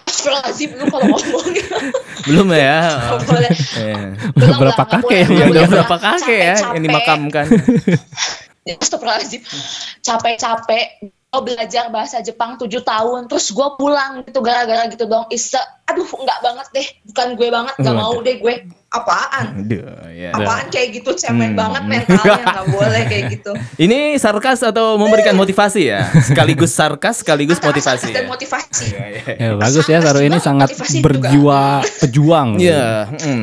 [0.04, 1.46] Astagfirullahaladzim lu kalau ngomong
[2.26, 2.78] Belum ya?
[3.76, 3.96] Iya.
[4.34, 7.46] Berapa kakek Ya udah berapa kakek ya yang dimakamkan?
[8.66, 9.42] Astagfirullahaladzim
[10.00, 15.58] capek-capek gue belajar bahasa Jepang 7 tahun terus gue pulang gitu gara-gara gitu dong Isa
[15.84, 18.54] aduh enggak banget deh bukan gue banget nggak mau deh gue
[18.88, 20.30] apaan Aduh, ya.
[20.30, 21.58] apaan kayak gitu cemen Hmm.
[21.58, 23.50] banget mentalnya nggak boleh kayak gitu
[23.84, 26.06] Ini sarkas atau memberikan motivasi ya?
[26.22, 28.30] Sekaligus sarkas, sekaligus Antara motivasi sarkas dan ya?
[28.30, 29.22] motivasi Iya, iya.
[29.34, 31.02] Ya, bagus ya Saru ini sangat juga.
[31.02, 31.60] berjiwa
[31.98, 32.48] pejuang.
[32.56, 33.42] Iya, mm.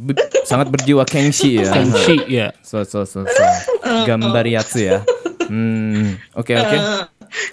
[0.00, 1.68] Be- sangat berjiwa kengshi ya.
[1.70, 2.56] Kenshi ya.
[2.60, 3.44] So so so so.
[4.02, 4.98] Gambar yatsu ya.
[5.44, 6.72] Hmm, oke oke.
[6.72, 7.02] Eh,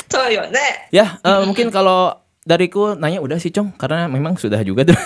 [0.07, 4.85] Toyo ne Ya, eh, mungkin kalau dariku nanya udah sih, Cong, karena memang sudah juga
[4.85, 4.95] tuh.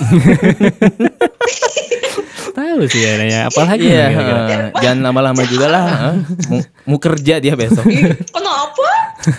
[2.51, 4.65] Tahu sih ya nanya apalagi nih kira-kira.
[4.67, 5.85] eh, jangan lama-lama juga lah.
[6.11, 6.15] eh.
[6.47, 7.87] Mau, mau kerja dia besok.
[8.27, 8.89] Kenapa?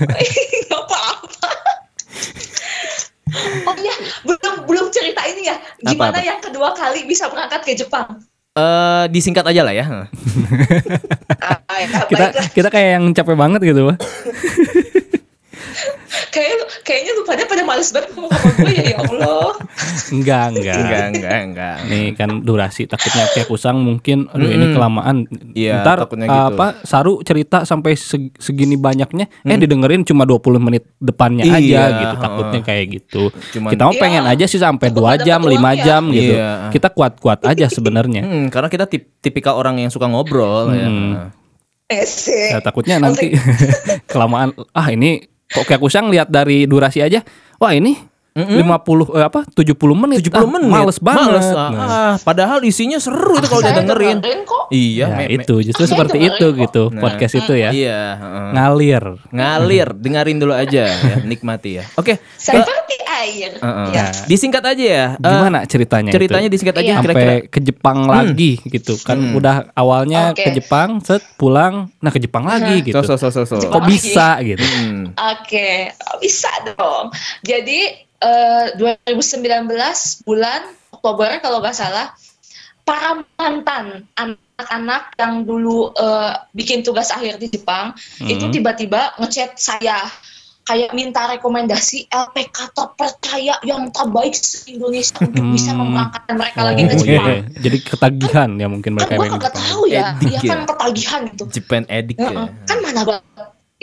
[0.65, 1.49] Gak apa-apa.
[3.63, 3.95] Oh iya,
[4.25, 5.57] belum belum cerita ini ya.
[5.79, 6.21] Gimana Apa-apa?
[6.23, 8.19] yang kedua kali bisa berangkat ke Jepang?
[8.53, 9.87] Eh, disingkat aja lah ya.
[11.41, 13.89] Ah, ya, Kita kita kayak yang capek banget gitu.
[16.29, 16.53] Kayak,
[16.83, 19.51] kayaknya lu pada pada males banget ngomong sama gue ya, ya Allah.
[20.11, 20.77] Enggak, enggak.
[20.77, 21.77] Enggak, enggak, enggak.
[21.85, 24.75] Nih kan durasi takutnya kayak kusang mungkin aduh ini Mm-mm.
[24.75, 25.17] kelamaan.
[25.53, 26.41] Iya, Ntar takutnya gitu.
[26.53, 31.81] apa Saru cerita sampai seg- segini banyaknya eh didengerin cuma 20 menit depannya Iya, aja
[31.95, 32.15] gitu.
[32.15, 32.21] heeh.
[32.21, 33.23] Takutnya kayak gitu.
[33.51, 34.03] Cuman- kita mau Iya.
[34.03, 35.83] pengen aja sih sampai Takut 2 ada jam, 5 peluang ya.
[35.83, 36.33] jam gitu.
[36.35, 36.51] Iya.
[36.69, 38.23] Kita kuat-kuat aja sebenarnya.
[38.23, 40.85] Hmm, karena kita tip- tipikal orang yang suka ngobrol ya.
[40.85, 41.15] Hmm.
[41.93, 43.37] Ya, takutnya nanti
[44.11, 47.21] kelamaan ah ini kok kayak kusang lihat dari durasi aja.
[47.61, 48.65] Wah, ini 50
[49.13, 50.25] eh, apa 70 menit.
[50.25, 50.71] 70 Ah, menit.
[50.71, 51.29] Males banget.
[51.29, 51.69] Males, ah.
[51.69, 51.81] Nah.
[51.83, 54.19] Ah, padahal isinya seru itu kalau udah dengerin.
[54.43, 54.65] kok.
[54.69, 56.59] Iya, Ya, me- me- itu justru Saya seperti itu kok.
[56.59, 57.01] gitu Nah.
[57.03, 57.69] podcast itu ya.
[57.71, 58.49] Iya, heeh.
[58.53, 59.05] Ngalir.
[59.29, 61.85] ngalir, dengerin dulu aja ya, nikmati ya.
[61.95, 62.17] Oke.
[62.35, 62.73] Seperti
[63.05, 63.53] air.
[63.55, 63.87] Heeh.
[63.93, 64.05] Ya.
[64.25, 65.07] Disingkat aja ya.
[65.15, 66.55] Eh, Gimana ceritanya ceritanya itu?
[66.57, 67.01] disingkat aja Iya.
[67.01, 67.35] kira-kira.
[67.45, 69.37] ke Jepang lagi gitu kan Hmm.
[69.37, 70.43] udah awalnya Oke.
[70.43, 73.61] ke Jepang set pulang nah ke Jepang lagi gitu So so so so.
[73.61, 75.13] kok bisa gitu Hmm.
[75.15, 77.13] Oke, bisa dong.
[77.43, 79.67] Jadi eh, 2019
[80.23, 80.61] bulan
[80.93, 82.15] Oktober kalau nggak salah,
[82.83, 88.55] para mantan anak-anak yang dulu eh, bikin tugas akhir di Jepang itu Hmm.
[88.55, 90.07] tiba-tiba ngechat saya
[90.63, 95.83] kayak minta rekomendasi LPK terpercaya yang terbaik se Indonesia untuk bisa Hmm.
[95.83, 97.27] memberangkatkan mereka lagi ke Oh, Jepang.
[97.27, 97.35] iya.
[97.59, 100.39] jadi ketagihan ya mungkin Kan mereka gue yang di nggak Jepang tahu ya, Edik iya
[100.39, 100.51] ya.
[100.55, 101.45] kan ketagihan gitu.
[101.51, 102.31] Japan Addict Heeh.
[102.31, 102.47] ya.
[102.63, 103.19] Kan mana gue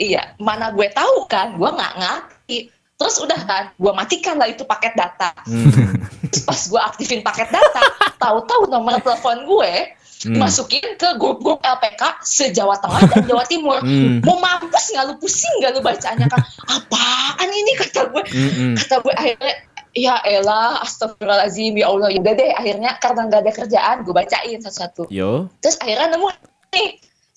[0.00, 2.58] iya, mana gue tahu kan, gue nggak ngerti.
[3.00, 5.32] Terus udah kan, gue matikan lah itu paket data.
[5.48, 5.96] Hmm.
[6.28, 7.80] Terus pas gue aktifin paket data,
[8.20, 10.36] tahu-tahu nomor telepon gue Hmm.
[10.36, 13.80] masukin ke grup-grup LPK se-Jawa Tengah dan Jawa Timur.
[13.80, 14.20] Hmm.
[14.20, 16.44] Mau mampus nggak lu pusing nggak lu bacanya kan?
[16.68, 18.24] Apaan ini kata gue?
[18.28, 18.72] Mm-mm.
[18.76, 19.54] Kata gue akhirnya
[19.90, 25.10] Ya elah, astagfirullahaladzim, ya Allah, yaudah deh, akhirnya karena nggak ada kerjaan, gue bacain satu-satu.
[25.10, 25.50] Yo.
[25.58, 26.30] Terus akhirnya nemu
[26.70, 26.88] nih,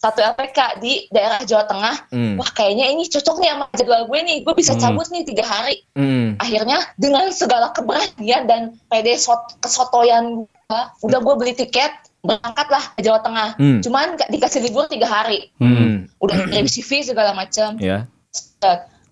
[0.04, 2.36] satu LPK di daerah Jawa Tengah, Hmm.
[2.36, 4.82] wah kayaknya ini cocok nih sama jadwal gue nih, gue bisa Hmm.
[4.84, 5.80] cabut nih tiga hari.
[5.96, 6.36] Hmm.
[6.36, 13.00] Akhirnya dengan segala keberanian dan pede sot kesotoyan gue, udah gue beli tiket, berangkatlah ke
[13.00, 13.50] Jawa Tengah.
[13.56, 13.80] Hmm.
[13.80, 16.12] Cuman dikasih libur tiga hari, Hmm.
[16.20, 17.80] udah kirim CV segala macam.
[17.80, 18.04] Ya.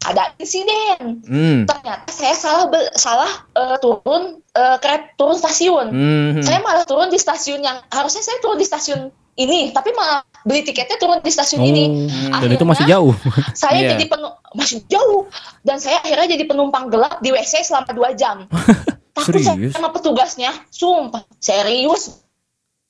[0.02, 1.70] Ada insiden, Hmm.
[1.70, 2.66] ternyata saya salah
[2.98, 5.88] salah eh, turun eh, kereta turun stasiun.
[5.88, 6.42] Hmm.
[6.44, 10.62] Saya malah turun di stasiun yang harusnya saya turun di stasiun ini tapi malah beli
[10.62, 11.84] tiketnya turun di stasiun Oh, ini
[12.32, 13.14] dan itu masih Akhirnya, jauh.
[13.54, 13.90] saya Iya.
[13.94, 15.22] jadi penu masih jauh.
[15.62, 18.50] Dan saya akhirnya jadi penumpang gelap di WC selama dua jam.
[19.16, 19.74] Takut saya Serius?
[19.74, 20.52] sama petugasnya.
[20.68, 22.24] Sumpah serius.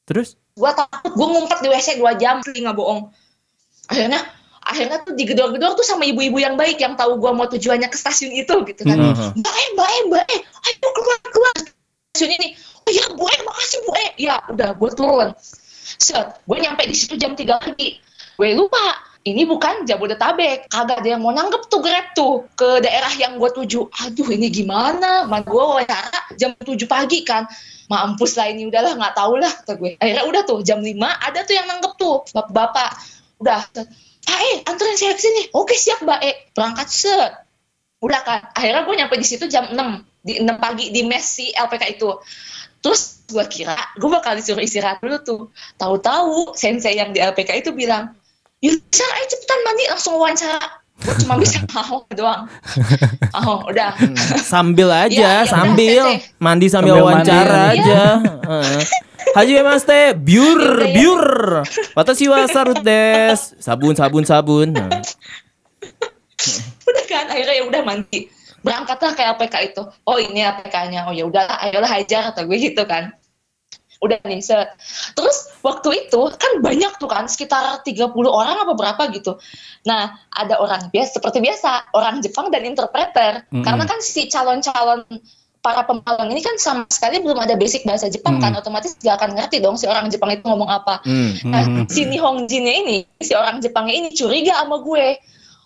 [0.06, 0.38] Terus?
[0.52, 2.40] gua takut gua ngumpet di WC dua jam.
[2.40, 3.10] Nggak bohong.
[3.88, 4.20] Akhirnya
[4.62, 8.32] akhirnya tuh digedor-gedor tuh sama ibu-ibu yang baik yang tahu gua mau tujuannya ke stasiun
[8.32, 8.96] itu gitu kan.
[8.96, 9.36] Mhm.
[9.38, 11.56] mbak eh mbak eh mbak eh ayo keluar keluar.
[12.14, 12.48] Stasiun ini.
[12.82, 15.30] Oh ya bu eh makasih bu eh ya udah gue turun
[16.02, 16.42] set.
[16.50, 18.02] Gue nyampe di situ jam 3 pagi
[18.42, 20.66] gue lupa ini bukan Jabodetabek.
[20.66, 23.86] Kagak ada yang mau nanggep tuh grab tuh ke daerah yang gue tuju.
[24.10, 25.30] Aduh ini gimana?
[25.30, 27.46] Mana gue wawancara jam 7 pagi kan.
[27.86, 29.94] Mampus lah ini udahlah nggak tahu lah kata gue.
[30.02, 32.90] Akhirnya udah tuh jam 5 ada tuh yang nanggep tuh bapak-bapak
[33.42, 33.62] udah
[34.22, 35.54] Pak E anterin saya ke sini.
[35.54, 36.32] Oke siap mbak E.
[36.58, 37.32] Berangkat set.
[38.02, 39.78] Udah kan akhirnya gue nyampe di situ jam 6
[40.26, 42.10] di 6 pagi di mes si LPK itu.
[42.82, 45.42] Terus gue kira gue bakal disuruh istirahat dulu tuh
[45.76, 48.12] tahu-tahu sensei yang di LPK itu bilang
[48.60, 50.60] Yusar ayo cepetan mandi langsung wawancara
[51.02, 52.46] gue cuma bisa mau doang
[53.34, 53.96] oh udah
[54.46, 56.36] Sambil aja, Ya, ya udah, sambil Sensei.
[56.38, 57.80] mandi sambil, Sambil wawancara mandi.
[57.82, 58.02] aja.
[58.22, 58.82] Heeh.
[59.32, 60.94] Haji mas teh, biur, Ya udah, ya.
[60.94, 61.26] biur.
[61.96, 63.40] Watashi wa sarut des.
[63.58, 64.76] Sabun, sabun, sabun.
[64.76, 64.92] Nah.
[66.84, 68.28] udah kan akhirnya ya udah mandi
[68.62, 72.84] berangkatlah ke LPK itu oh ini LPK-nya oh ya udahlah ayolah hajar kata gue gitu
[72.86, 73.14] kan
[74.02, 74.74] udah nih set
[75.14, 79.38] terus waktu itu kan banyak tuh kan sekitar 30 orang apa berapa gitu
[79.86, 83.62] nah ada orang biasa seperti biasa orang Jepang dan interpreter Mm-mm.
[83.62, 85.06] karena kan si calon-calon
[85.62, 89.38] para pemalang ini kan sama sekali belum ada basic bahasa Jepang kan otomatis gak akan
[89.38, 91.38] ngerti dong si orang Jepang itu ngomong apa Hmm.
[91.54, 91.86] Nah, Mhm.
[91.86, 95.22] si Nihongjinnya ini, si orang Jepangnya ini curiga sama gue.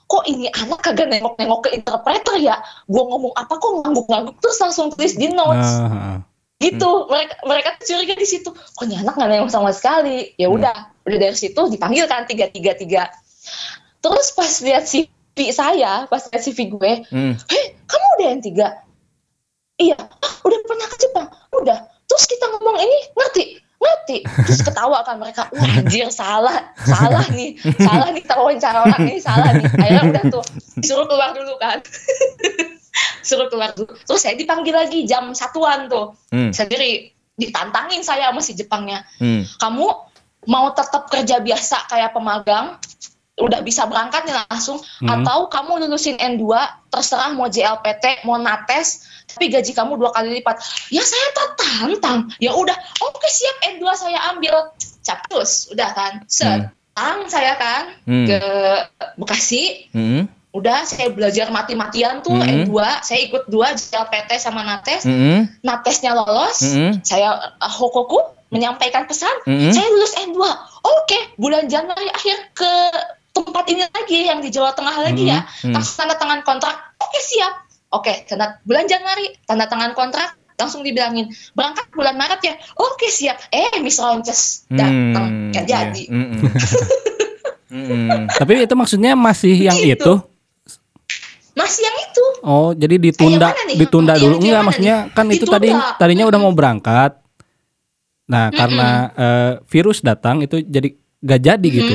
[0.05, 2.59] Kok ini anak kagak nengok-nengok ke interpreter ya?
[2.85, 5.71] Gue ngomong apa kok ngangguk-ngangguk terus langsung tulis di notes.
[5.81, 6.19] Ah,
[6.55, 6.91] Gitu.
[7.11, 8.49] Mereka mereka tuh curiga di situ.
[8.49, 10.31] Kok ini anak nggak nengok sama sekali?
[10.39, 13.03] Ya udah, udah dari situ dipanggil kan tiga tiga tiga.
[13.99, 17.33] Terus pas lihat CV saya, pas lihat CV gue, Hmm.
[17.35, 18.67] heh kamu udah yang tiga?
[19.75, 21.27] Iya, "Ah, udah pernah ke Jepang?
[21.51, 21.91] Udah.
[22.07, 23.45] Terus kita ngomong ini, ngerti?
[23.75, 24.17] Ngerti.
[24.47, 29.19] Terus ketawa kan mereka, wah anjir salah, salah nih, salah nih kita wawancara orang ini,
[29.19, 29.67] salah nih.
[29.67, 30.43] Akhirnya udah tuh,
[30.79, 31.83] disuruh keluar dulu kan.
[33.25, 33.89] Suruh keluar dulu.
[33.97, 36.53] Terus saya dipanggil lagi jam satuan tuh, Hmm.
[36.53, 37.09] sendiri.
[37.35, 39.43] Ditantangin saya sama si Jepangnya Hmm.
[39.59, 39.85] kamu
[40.45, 42.77] mau tetap kerja biasa kayak pemagang
[43.35, 46.47] udah bisa berangkat nih langsung atau kamu lulusin N2
[46.87, 50.55] terserah mau JLPT mau nates tapi gaji kamu dua kali lipat
[50.87, 54.71] ya saya tertantang ya udah oke siap N2 saya ambil
[55.03, 58.23] capcus udah kan set Tang saya kan Hmm.
[58.23, 58.39] ke
[59.19, 60.31] Bekasi Hmm.
[60.55, 62.63] Udah saya belajar mati-matian tuh Hmm.
[62.63, 62.71] N2
[63.03, 65.51] saya ikut dua JLPT sama nates Hmm.
[65.59, 66.95] natesnya lolos Hmm.
[67.01, 69.69] saya uh, hokoku menyampaikan pesan Mm-mm.
[69.69, 70.39] saya lulus N2
[70.81, 72.71] oke bulan Januari akhir ke
[73.31, 75.75] tempat ini lagi yang di Jawa Tengah lagi ya Mm.
[75.75, 77.51] langsung tanda tangan kontrak oke siap
[77.91, 83.43] oke tanda bulan Januari tanda tangan kontrak langsung dibilangin berangkat bulan Maret ya oke siap
[83.49, 85.71] eh Miss Ronces datang Hmm, gak iya.
[85.83, 86.47] jadi Hmm.
[87.67, 88.29] Hmm.
[88.39, 89.99] Tapi itu maksudnya masih yang Gitu.
[89.99, 90.13] itu?
[91.55, 95.13] Masih yang itu Oh, jadi ditunda Eh, ditunda Yang- dulu yang enggak maksudnya nih?
[95.13, 95.95] kan itu tadi Ditunda.
[95.95, 97.11] tadinya udah mau berangkat.
[98.25, 101.93] Nah, karena eh, virus datang itu jadi gak jadi gitu.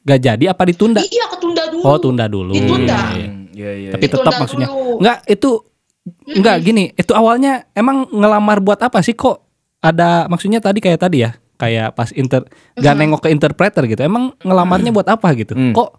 [0.00, 1.00] Gak jadi apa ditunda?
[1.00, 2.52] iya ketunda dulu Oh, tunda dulu.
[2.52, 2.94] Ditunda.
[2.94, 3.26] Iya, iya.
[3.26, 3.44] Hmm.
[3.50, 3.90] Iya, iya.
[3.90, 4.12] Tapi iya.
[4.12, 4.94] tetap Ditunda maksudnya dulu.
[4.98, 5.50] enggak itu
[6.30, 9.44] enggak gini, itu awalnya emang ngelamar buat apa sih kok
[9.78, 12.42] ada maksudnya tadi kayak tadi ya, kayak pas inter
[12.74, 14.00] gak nengok ke interpreter gitu.
[14.00, 15.52] Emang ngelamarnya buat apa gitu?
[15.52, 15.72] Hmm.
[15.72, 15.90] Kok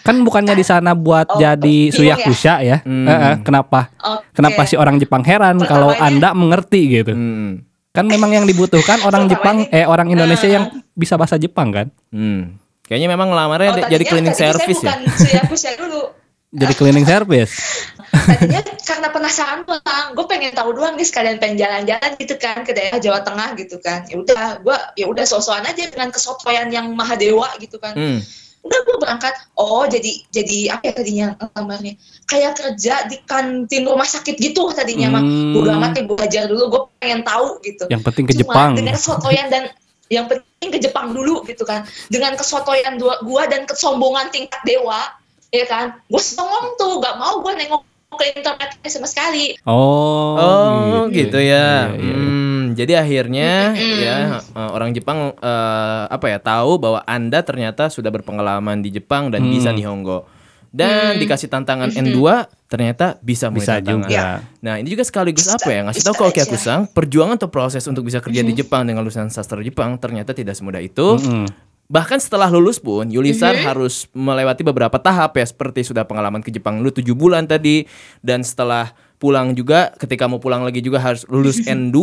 [0.00, 2.16] kan bukannya di sana buat Oh, jadi bingung ya?
[2.16, 2.76] suyakusha ya?
[2.80, 3.04] Hmm.
[3.04, 3.88] Eh, eh, kenapa?
[3.98, 4.32] Oke.
[4.32, 7.12] Kenapa si orang Jepang heran kalau Pertamanya- Anda mengerti gitu?
[7.12, 7.64] Hmm.
[7.90, 10.54] Kan memang yang dibutuhkan orang Jepang eh orang Indonesia Eh.
[10.54, 11.86] yang bisa bahasa Jepang kan?
[12.08, 12.56] Hmm.
[12.82, 14.94] Kayaknya memang ngelamarnya Oh, jadi tadinya- cleaning tadinya service saya ya.
[14.96, 16.02] bukan Suyakusha dulu
[16.60, 17.52] Jadi cleaning service.
[18.26, 22.72] tadinya karena penasaran doang gue pengen tahu doang nih sekalian pengen jalan-jalan gitu kan ke
[22.72, 26.90] daerah Jawa Tengah gitu kan ya udah gue ya udah sosokan aja dengan kesotoyan yang
[26.90, 28.18] maha dewa gitu kan Hmm.
[28.60, 29.34] Udah gue berangkat.
[29.54, 31.94] Oh jadi jadi apa ya tadinya gambarnya
[32.24, 35.52] kayak kerja di kantin rumah sakit gitu tadinya mah Hmm.
[35.56, 37.84] gue amat gue belajar dulu gue pengen tahu gitu.
[37.88, 38.70] Yang penting ke Cuma Jepang.
[38.76, 39.64] dengan kesotoyan dan
[40.14, 41.86] yang penting ke Jepang dulu gitu kan.
[42.06, 45.08] Dengan kesotoyan dua gua dan kesombongan tingkat dewa
[45.50, 45.96] ya kan.
[46.06, 49.54] Gue songong tuh gak mau gue nengok ke internet sama sekali.
[49.64, 51.94] Oh, Oh, gitu, ya.
[51.94, 52.14] Iya, iya, iya.
[52.18, 52.39] Hmm,
[52.72, 53.98] jadi akhirnya Mm-mm.
[54.00, 59.28] ya eh, orang Jepang eh, apa ya tahu bahwa Anda ternyata sudah berpengalaman di Jepang
[59.28, 59.52] dan Hmm.
[59.52, 60.26] bisa Nihongo.
[60.70, 64.38] dan dikasih tantangan N2 ternyata bisa Bisa juga.
[64.62, 65.82] Nah, ini juga sekaligus Bisa, apa ya?
[65.82, 66.46] Ngasih tahu Oki aja.
[66.46, 70.54] Akusang, perjuangan atau proses untuk bisa kerja di Jepang dengan lulusan sastra Jepang ternyata tidak
[70.54, 71.18] semudah itu.
[71.18, 71.50] Mm-mm.
[71.90, 76.78] Bahkan setelah lulus pun, Yulisar harus melewati beberapa tahap ya, seperti sudah pengalaman ke Jepang
[76.78, 77.82] dulu 7 bulan tadi,
[78.22, 82.00] dan setelah pulang juga, ketika mau pulang lagi juga harus lulus N2,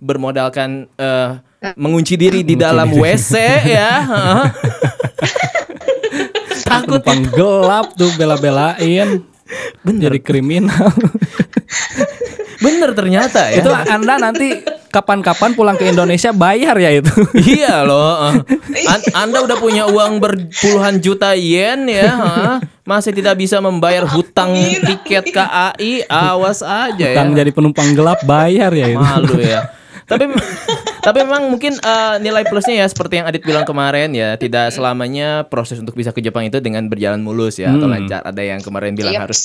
[0.00, 1.30] bermodalkan eh,
[1.76, 3.32] mengunci diri di dalam WC
[3.68, 3.90] ya.
[4.10, 4.44] heeh.
[6.66, 9.22] Takut Penumpang gelap tuh bela-belain.
[9.86, 10.90] Jadi kriminal.
[12.56, 13.62] bener ternyata ya.
[13.62, 14.48] itu Anda nanti
[14.96, 17.12] kapan-kapan pulang ke Indonesia bayar ya itu.
[17.60, 18.32] Iya loh.
[18.32, 18.34] eh.
[18.92, 22.48] An- anda udah punya uang berpuluhan juta yen ya, ha?
[22.88, 27.12] masih tidak bisa membayar hutang tiket KAI, awas aja ya.
[27.12, 28.96] Utang jadi penumpang gelap bayar ya itu.
[28.96, 29.68] Malu ya.
[30.06, 30.30] tapi
[31.06, 35.42] tapi memang mungkin eh, nilai plusnya ya seperti yang Adit bilang kemarin ya, tidak selamanya
[35.44, 38.22] proses untuk bisa ke Jepang itu dengan berjalan mulus ya atau lancar.
[38.22, 39.22] Ada yang kemarin bilang Yep.
[39.22, 39.40] harus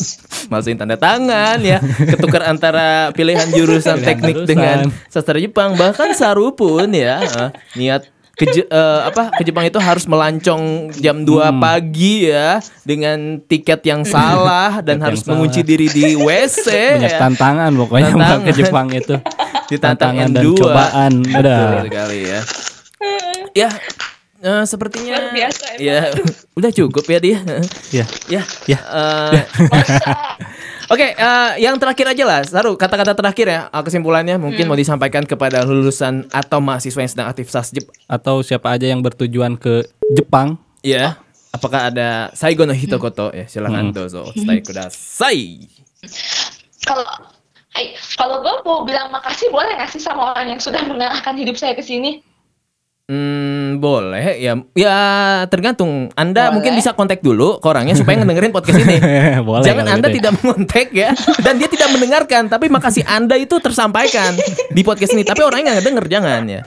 [0.48, 4.48] masukin tanda tangan ya, ketukar antara pilihan jurusan Pilihan teknik jurusan.
[4.48, 8.66] dengan sastra Jepang bahkan Saru pun ya eh, niat ke eh,
[9.04, 14.98] apa ke Jepang itu harus melancong jam 2 pagi ya dengan tiket yang salah dan
[14.98, 15.70] Tiket harus yang mengunci salah.
[15.70, 16.66] diri di WC
[16.98, 17.20] Banyak ya.
[17.20, 18.42] tantangan pokoknya Tantangan.
[18.42, 19.16] ke Jepang itu.
[19.70, 20.58] Ditantang Tantangan dan N2.
[20.58, 21.14] cobaan.
[21.28, 21.62] Udah.
[21.86, 22.40] sekali ya.
[23.52, 23.70] Ya,
[24.40, 25.84] eh, sepertinya Luar biasa emang.
[25.84, 26.00] ya
[26.56, 27.40] udah cukup ya dia.
[27.92, 28.06] Ya.
[28.32, 28.44] ya.
[28.66, 28.80] Ya.
[28.80, 29.44] eh,
[30.92, 35.24] Oke, eh, yang terakhir aja lah, Saru, kata-kata terakhir ya, eh, kesimpulannya mungkin mau disampaikan
[35.24, 40.60] kepada lulusan atau mahasiswa yang sedang aktif sasjep, Atau siapa aja yang bertujuan ke Jepang
[40.84, 41.16] ya.
[41.52, 43.44] Apakah ada Saigo no Hitokoto ya?
[43.48, 45.68] Silakan dozo, stay kudasai.
[46.84, 47.04] kalau
[47.72, 51.56] Hai, kalau gue mau bilang makasih boleh nggak sih sama orang yang sudah mengarahkan hidup
[51.56, 52.20] saya ke sini?
[53.08, 54.56] Hmm, boleh ya.
[54.72, 54.98] Ya
[55.48, 56.12] tergantung.
[56.14, 56.54] Anda Boleh.
[56.56, 58.96] mungkin bisa kontak dulu ke orangnya supaya ngedengerin podcast ini.
[59.48, 60.16] Boleh Jangan Anda gitu ya.
[60.20, 61.10] tidak mengontak ya
[61.40, 64.36] dan dia tidak mendengarkan, tapi makasih Anda itu tersampaikan
[64.72, 66.62] di podcast ini, tapi orangnya nggak denger jangan ya.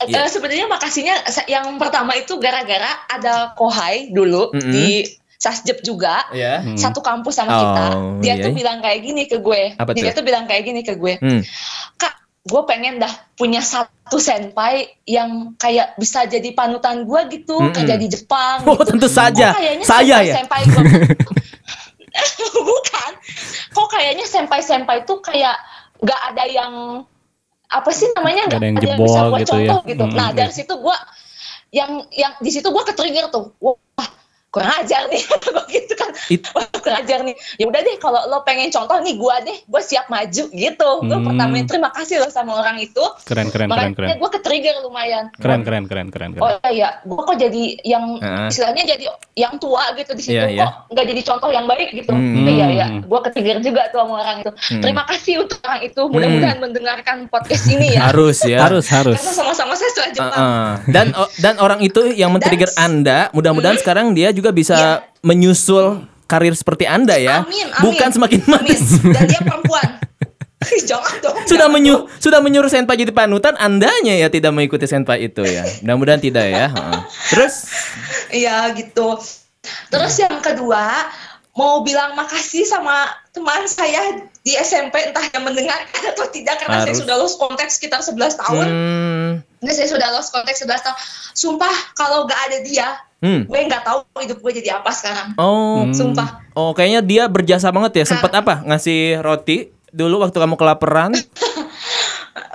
[0.00, 0.24] Eh, Iya.
[0.24, 4.70] eh, sebenarnya makasihnya yang pertama itu gara-gara ada kohai dulu Mm-mm.
[4.70, 5.04] di
[5.40, 6.28] Sasjep juga.
[6.30, 6.60] Ya.
[6.76, 7.84] Satu kampus sama Oh, kita.
[8.20, 8.44] Dia iya.
[8.44, 9.72] tuh bilang kayak gini ke gue.
[9.74, 10.20] Apa Dia tuh?
[10.20, 11.16] tuh bilang kayak gini ke gue.
[11.16, 11.40] Hmm.
[11.96, 12.14] Kak,
[12.44, 17.72] gue pengen dah punya satu senpai yang kayak bisa jadi panutan gue gitu, Mm-mm.
[17.72, 18.68] kerja di Jepang.
[18.68, 18.92] Oh, gitu.
[18.92, 19.50] tentu saja.
[19.50, 20.34] Kok kayaknya Saya ya.
[20.44, 20.84] senpai gue
[22.60, 23.12] bukan.
[23.70, 25.56] Kok kayaknya senpai-senpai tuh kayak
[26.00, 26.72] gak ada yang
[27.70, 29.46] apa sih namanya Nggak ada yang bisa jebol gue gitu ya.
[29.46, 30.04] contoh gitu.
[30.04, 30.36] Mm, Nah iya.
[30.36, 30.96] dari situ gue
[31.70, 33.54] yang yang di situ gue ke trigger tuh.
[34.50, 36.10] Kurang ajar nih gue gitu kan.
[36.26, 36.50] It-
[36.90, 37.36] Wah, kurang ajar nih.
[37.56, 40.90] Ya udah deh kalau lo pengen contoh nih gue deh, gue siap maju gitu.
[41.00, 41.26] Gue Hmm.
[41.26, 43.04] pertama terima kasih lo sama orang itu.
[43.22, 44.18] Keren keren keren Makanya keren.
[44.18, 45.24] gue ke trigger lumayan.
[45.32, 46.42] Keren keren keren keren keren.
[46.42, 48.48] Oh iya, gue kok jadi yang Heeh.
[48.48, 49.04] istilahnya jadi
[49.36, 50.64] yang tua gitu di situ Iya, iya.
[50.66, 52.10] kok nggak jadi contoh yang baik gitu.
[52.10, 52.42] Hmm.
[52.42, 54.50] Iya iya, gue ketrigger juga tuh sama orang itu.
[54.80, 56.00] Terima kasih untuk orang itu.
[56.02, 58.00] Mudah-mudahan mendengarkan podcast ini ya.
[58.10, 58.58] Harus ya.
[58.60, 59.14] Harus harus.
[59.16, 60.32] Karena sama-sama saya setelah Jepang.
[60.34, 60.70] Uh-uh.
[60.88, 64.92] Dan o- dan orang itu yang men-trigger Dan- Anda, mudah-mudahan sekarang dia juga bisa Iya.
[65.20, 67.42] menyusul karir seperti Anda ya.
[67.42, 67.82] Amin, amin.
[67.82, 68.54] Bukan semakin Amin.
[68.54, 68.82] manis.
[69.02, 69.88] Dan dia perempuan.
[70.90, 71.36] Jangan dong.
[71.48, 72.20] sudah jangan menyu dong.
[72.20, 75.64] sudah menyuruh senpai jadi panutan, andanya ya tidak mengikuti senpai itu ya.
[75.80, 76.68] Mudah-mudahan tidak ya.
[77.32, 77.64] Terus
[78.28, 79.16] Iya gitu.
[79.88, 81.08] Terus yang kedua,
[81.56, 86.92] mau bilang makasih sama teman saya di SMP entah yang mendengarkan atau tidak karena saya
[86.92, 87.00] Harus.
[87.04, 88.66] sudah lost contact sekitar 11 tahun.
[88.68, 89.28] hmm,
[89.64, 90.98] Ini saya sudah lost contact 11 tahun.
[91.32, 93.40] Sumpah kalau gak ada dia, hmm.
[93.44, 95.28] gue nggak tahu hidup gue jadi apa sekarang.
[95.36, 95.92] Oh, Hmm.
[95.92, 96.28] Sumpah.
[96.52, 98.04] oh kayaknya dia berjasa banget ya.
[98.06, 98.40] Sempat Ah.
[98.40, 98.54] apa?
[98.64, 99.56] Ngasih roti
[99.88, 101.12] dulu waktu kamu kelaparan.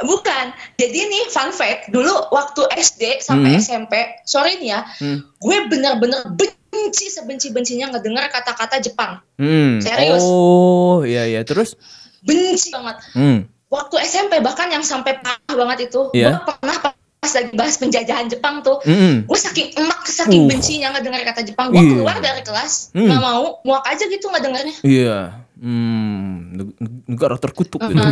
[0.02, 0.46] Bukan.
[0.76, 3.62] Jadi nih fun fact, dulu waktu SD sampai Hmm.
[3.62, 3.94] SMP,
[4.24, 5.24] sorry nih ya, Hmm.
[5.34, 9.24] gue bener-bener benci sebenci-bencinya ngedengar kata-kata Jepang.
[9.36, 9.80] Hmm.
[9.80, 10.20] Serius.
[10.22, 11.42] Oh, iya iya.
[11.42, 11.80] Terus
[12.22, 12.98] Benci banget.
[13.14, 13.40] hmm.
[13.68, 16.40] Waktu SMP bahkan yang sampai parah banget itu, Iya.
[16.40, 16.78] gue pernah
[17.26, 19.26] pas lagi bahas penjajahan Jepang tuh, Mm-mm.
[19.26, 20.48] gue saking emak, saking Uh.
[20.48, 21.92] bencinya ngedengar kata Jepang, gue Iya.
[21.92, 23.10] keluar dari kelas, Hmm.
[23.10, 24.76] nggak mau, muak aja gitu ngedengarnya.
[24.80, 25.20] Iya.
[25.56, 27.98] Hmm, neg- negara terkutuk gitu.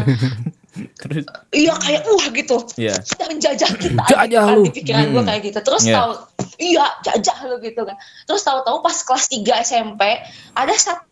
[0.97, 2.57] Terus Iya kayak wah gitu.
[2.76, 2.97] Iya.
[2.99, 4.64] Sudah menjajah kita Jajah gitu kan, lu.
[4.64, 5.30] di pikiran gue Hmm.
[5.30, 5.59] kayak gitu.
[5.61, 5.93] Terus Iya.
[5.93, 6.11] tahu
[6.55, 7.95] iya jajah lu gitu kan.
[8.24, 10.01] Terus tahu-tahu pas kelas 3 SMP
[10.51, 11.05] ada satu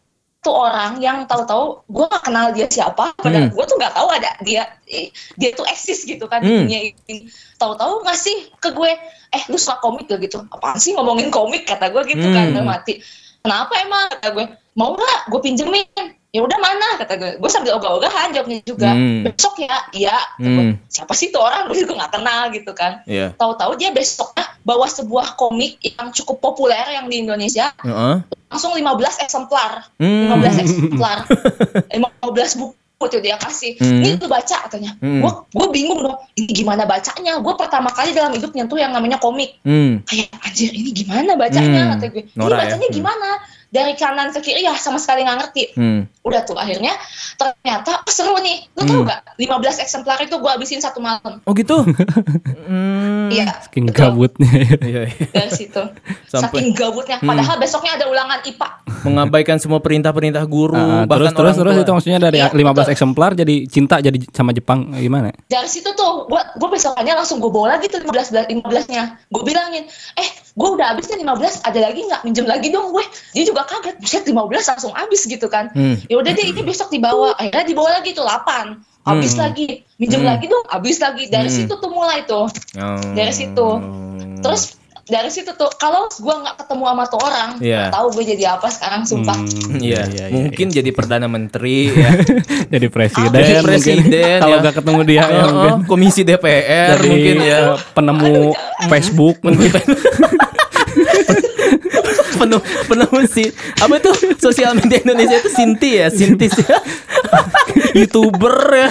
[0.49, 3.53] orang yang tahu-tahu gue gak kenal dia siapa padahal Hmm.
[3.53, 6.65] gue tuh nggak tahu ada dia eh, dia tuh eksis gitu kan Hmm.
[6.65, 7.29] dunia ini.
[7.61, 8.89] Tahu-tahu ngasih ke gue
[9.29, 10.17] eh lu suka komik gak?
[10.17, 10.41] gitu.
[10.49, 11.69] Apaan sih ngomongin komik?
[11.69, 12.53] kata gue gitu kan Hmm.
[12.57, 12.97] udah mati
[13.45, 14.09] kenapa emang?
[14.17, 14.45] kata gue.
[14.73, 15.29] Mau nggak?
[15.29, 15.85] Gue pinjemin
[16.31, 19.27] ya udah mana kata gue gue sambil ogah-ogahan jawabnya juga Hmm.
[19.27, 20.79] besok ya iya Hmm.
[20.87, 23.35] siapa sih tuh orang gue juga nggak kenal gitu kan Iya.
[23.35, 28.23] tahu-tahu dia besoknya bawa sebuah komik yang cukup populer yang di Indonesia Heeh.
[28.47, 28.87] langsung 15
[29.19, 30.31] eksemplar Hmm.
[30.31, 31.17] 15 eksemplar
[31.89, 31.99] 15
[32.55, 32.73] buku
[33.03, 33.99] tuh dia kasih Hmm.
[33.99, 35.19] ini lu baca katanya Hmm.
[35.19, 39.19] gue gue bingung dong ini gimana bacanya gue pertama kali dalam hidup nyentuh yang namanya
[39.19, 39.99] komik Hmm.
[40.07, 41.91] kayak anjir ini gimana bacanya Hmm.
[41.97, 42.59] kata gue ini Nora ya.
[42.63, 42.95] bacanya Hmm.
[43.71, 46.03] Dari kanan ke kiri ya sama sekali nggak ngerti Hmm.
[46.21, 46.91] udah tuh akhirnya
[47.33, 49.07] ternyata oh, seru nih lu tau Hmm.
[49.07, 49.47] gak 15
[49.81, 51.79] eksemplar itu gue habisin satu malam Oh gitu.
[52.61, 53.27] Hmm.
[53.29, 53.97] iya Saking betul.
[53.97, 54.51] gabutnya.
[54.81, 55.25] Iya, iya.
[55.29, 55.81] dari situ
[56.25, 57.29] Sampai- saking gabutnya Hmm.
[57.29, 58.69] padahal besoknya ada ulangan IPA
[59.01, 61.81] Mengabaikan semua perintah-perintah guru, terus bahkan terus terus tua.
[61.81, 62.93] itu maksudnya dari Iya, 15 betul.
[62.93, 65.33] eksemplar jadi cinta jadi sama Jepang gimana?
[65.43, 69.41] dari situ tuh gue gue besokannya langsung gue bawa lagi tuh 15 15 nya gue
[69.41, 73.43] bilangin eh gue udah habis nih 15 ada lagi nggak minjem lagi dong gue dia
[73.43, 74.37] juga kaget buset 15
[74.67, 75.95] langsung habis gitu kan Hmm.
[76.03, 79.41] ya udah deh ini besok dibawa akhirnya dibawa lagi tuh 8 habis Hmm.
[79.43, 80.29] lagi minjem Hmm.
[80.29, 81.57] lagi dong habis lagi dari Hmm.
[81.57, 82.45] situ tuh mulai tuh
[82.75, 82.97] Oh.
[83.11, 83.67] dari situ.
[84.39, 88.43] terus dari situ tuh kalau gue nggak ketemu sama tuh orang nggak tahu gue jadi
[88.51, 92.09] apa sekarang sumpah Hmm, Iya, iya, iya, mungkin jadi perdana menteri ya.
[92.69, 93.65] jadi presiden, Jadi mungkin.
[93.67, 94.61] presiden, kalau ya.
[94.61, 97.59] nggak ketemu dia ya Oh, mungkin komisi DPR jadi mungkin ya.
[97.91, 98.35] penemu
[98.87, 99.35] Facebook
[102.41, 103.45] penuh penuh si
[103.77, 106.07] apa tuh sosial media Indonesia itu Sinti ya?
[106.09, 106.49] Sinti
[107.97, 108.89] youtuber ya.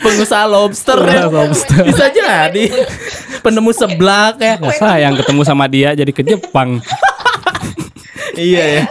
[0.00, 1.28] Pengusaha lobster ya.
[1.28, 1.84] Lobster.
[1.84, 2.64] bisa jadi.
[3.40, 4.56] Penemu seblak ya.
[4.56, 6.80] Ya sayang ketemu sama dia jadi ke Jepang.
[8.32, 8.82] Iya ya.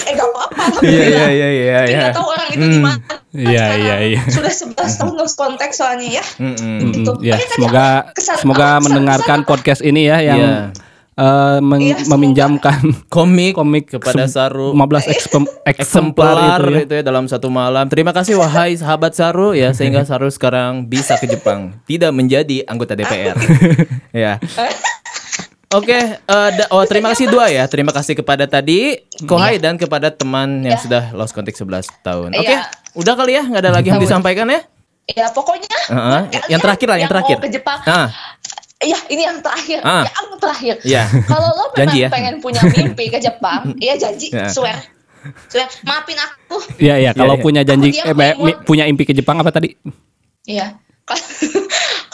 [0.00, 0.64] Eh gak apa-apa.
[0.80, 1.98] Iya iya iya iya Tapi iya.
[2.00, 2.72] nggak tahu orang itu Hmm.
[2.72, 2.98] gimana
[3.28, 4.20] Iya, Sekarang iya, iya.
[4.24, 6.24] sudah 11 tahun lost kontak soalnya ya.
[6.24, 7.12] Gitu.
[7.12, 10.54] Mm, ya tadi semoga kesan- semoga kesan- mendengarkan kesan- podcast ini ya yang Iya.
[11.18, 12.10] Eh, meng- Iya, semoga.
[12.14, 12.78] meminjamkan
[13.10, 16.80] komik komik kepada Saru 15 eksem- eksemplar itu ya.
[16.80, 17.84] itu ya dalam satu malam.
[17.86, 22.94] Terima kasih wahai sahabat Saru ya sehingga Saru sekarang bisa ke Jepang, tidak menjadi anggota
[22.94, 23.34] DPR.
[24.14, 24.38] ya.
[25.68, 26.16] Oke, eh,
[26.50, 27.66] da- oh terima kasih dua ya.
[27.66, 30.80] Terima kasih kepada tadi Kohai dan kepada teman yang Ya.
[30.80, 32.32] sudah lost contact 11 tahun.
[32.32, 32.64] Oke, Iya.
[32.94, 34.64] udah kali ya, nggak ada lagi yang disampaikan ya?
[35.08, 37.36] ya pokoknya Heeh, buat yang terakhir lah, yang terakhir.
[37.36, 38.12] mau ke Jepang Ah,
[38.78, 39.82] Iya, ini yang terakhir.
[39.82, 40.06] Ah.
[40.06, 40.74] Yang terakhir.
[40.86, 41.02] Iya.
[41.26, 42.08] Kalau lo memang Janji ya.
[42.10, 44.46] pengen punya mimpi ke Jepang, iya janji, Ya.
[44.46, 44.78] swear.
[45.50, 46.62] Swear, maafin aku.
[46.78, 47.42] Iya iya kalau iya.
[47.42, 48.14] punya janji eh,
[48.62, 49.74] punya impi ke Jepang apa tadi?
[50.46, 50.78] Iya.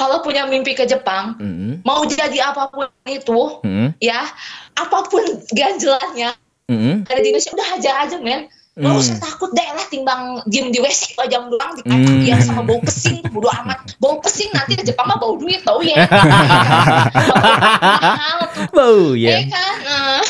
[0.01, 4.25] Kalau punya mimpi ke Jepang, mm, mau jadi apa pun itu, mm, ya,
[4.79, 5.21] apa pun
[5.53, 6.33] ganjelannya,
[6.71, 8.99] mm, ada di Indonesia udah hajar aja men Gak Hmm.
[8.99, 12.27] usah takut deh lah timbang diem di WC dua jam doang di Hmm.
[12.27, 15.79] ya sama bau pesing bodo amat bau pesing nanti ke Jepang mah bau duit tau
[15.79, 15.95] ya
[18.75, 19.47] Bau ya ya.
[19.47, 20.22] kan Nah.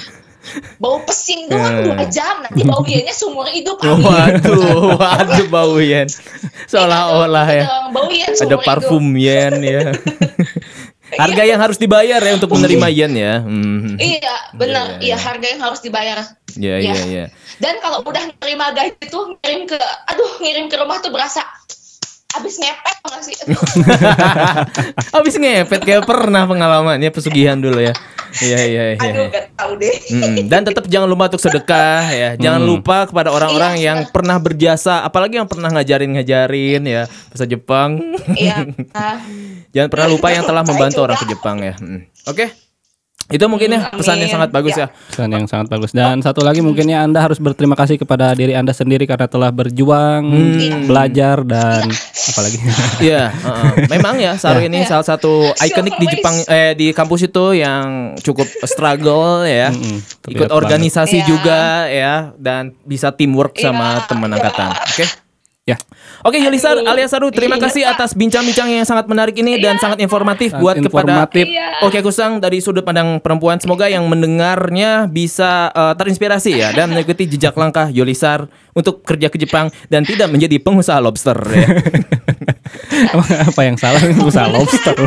[0.80, 1.84] bau pesing doang Eh.
[1.84, 3.76] dua jam nanti bau yennya seumur hidup.
[3.84, 6.06] Waduh, waduh bau yen.
[6.64, 7.64] Seolah-olah ya.
[7.64, 9.92] Doang, bau yen Ada parfum yen ya.
[11.06, 13.34] Harga yang harus dibayar ya untuk menerima yen ya.
[13.38, 13.94] Hmm.
[13.96, 15.16] iya benar Iya, iya, iya iya.
[15.20, 16.18] harga yang harus dibayar
[16.54, 17.24] Iya iya iya.
[17.56, 19.76] dan kalau udah nerima gaji tuh ngirim ke
[20.06, 21.44] aduh ngirim ke rumah tuh berasa
[22.32, 23.34] abis ngepet nggak sih
[25.14, 27.94] Habis ngepet kayak pernah pengalamannya pesugihan dulu ya.
[28.34, 29.00] Iya iya iya.
[29.00, 32.28] aduh gak tahu deh Mm, Dan tetap jangan lupa untuk sedekah ya.
[32.34, 34.10] Jangan lupa kepada orang-orang Iya, yang sedekah.
[34.10, 38.02] pernah berjasa, apalagi yang pernah ngajarin-ngajarin ya bahasa Jepang.
[38.34, 38.66] iya.
[39.74, 41.74] Jangan pernah lupa yang telah membantu orang ke Jepang ya.
[41.76, 42.06] Mm.
[42.24, 42.46] Oke.
[43.24, 44.84] Itu mungkin ya Hmm, pesan yang sangat bagus ya.
[44.84, 44.88] Ya.
[45.08, 45.90] Pesan yang sangat bagus.
[45.90, 50.28] Dan satu lagi mungkinnya Anda harus berterima kasih kepada diri Anda sendiri karena telah berjuang,
[50.28, 50.84] Hmm.
[50.84, 51.88] belajar dan
[52.28, 52.60] apalagi.
[53.00, 53.88] Iya, heeh.
[53.88, 54.92] memang ya Saru ini Ya.
[54.92, 56.06] salah satu ikonik di.
[56.06, 59.72] Jepang eh di kampus itu yang cukup struggle ya.
[59.72, 61.26] Mm-mm, Ikut terlihat organisasi Iya.
[61.26, 64.36] juga ya dan bisa teamwork sama Iya, teman iya.
[64.36, 64.70] angkatan.
[64.84, 65.04] Oke.
[65.64, 65.80] Ya.
[66.20, 66.92] Oke Yulisar Aduh.
[66.92, 67.64] alias Saru terima Iya.
[67.64, 71.48] kasih atas bincang-bincang yang sangat menarik ini dan sangat informatif Sangat buat kepada informatif.
[71.48, 71.80] Iya.
[71.88, 77.24] Oke Kusang dari sudut pandang perempuan semoga yang mendengarnya bisa eh, terinspirasi ya dan mengikuti
[77.24, 81.67] jejak langkah Yulisar untuk kerja ke Jepang dan tidak menjadi pengusaha lobster ya.
[83.13, 84.97] Emang apa yang salah usaha lobster?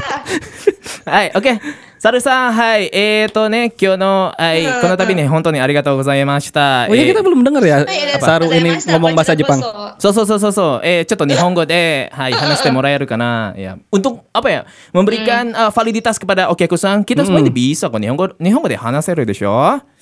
[1.03, 1.59] Hai, oke.
[2.03, 2.90] Saru-san, hai.
[2.90, 6.90] Eh, to ne, kyo no, hai, kono tabi ne, hontou ni arigatou gozaimashita.
[6.90, 9.62] Oh iya kita belum dengar ya Iya, Saru ini Gozaimashita, ngomong bahasa Gozaimashita.
[9.62, 10.03] Jepang.
[10.03, 10.66] So so so so so.
[10.82, 13.55] Eh, cotto nihongo de, hai, hanashite moraeru kana?
[13.55, 13.78] Ya.
[13.94, 14.61] Untuk apa ya?
[14.90, 17.07] Memberikan uh, validitas kepada Okiaku-san.
[17.07, 19.42] Kita semua ini bisa kok nihongo, nihongo de hanaseru desho.
[19.42, 19.92] しますよ。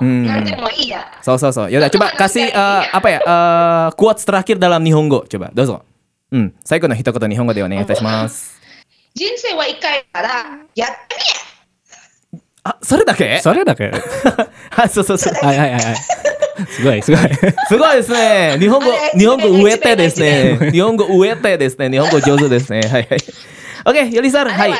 [0.00, 1.04] うんなんでもいいや。
[1.22, 1.68] So so so.
[1.68, 3.20] Yaudah, coba kasih uh, apa ya?
[3.20, 5.24] Uh, quotes terakhir dalam nihongo.
[5.28, 5.82] Coba, dozo.
[6.32, 8.58] Hmm, 最後の一言日本語でお願いいたします。
[9.14, 10.28] 人生は一回だから、
[10.74, 11.16] やって
[12.32, 13.92] みあそれだけそれだけ
[14.70, 15.96] はいそうそうそうはいはいはいはい
[16.70, 17.20] すごいすごい
[17.68, 18.56] すごいですね。
[18.58, 20.70] 日本語日本語植えてですね。
[20.72, 21.90] 日本語植えてですね。
[21.90, 22.80] 日本語上手ですね。
[22.82, 23.18] はいはい。
[23.84, 24.48] Oke, okay, Yulisar.
[24.48, 24.72] hai.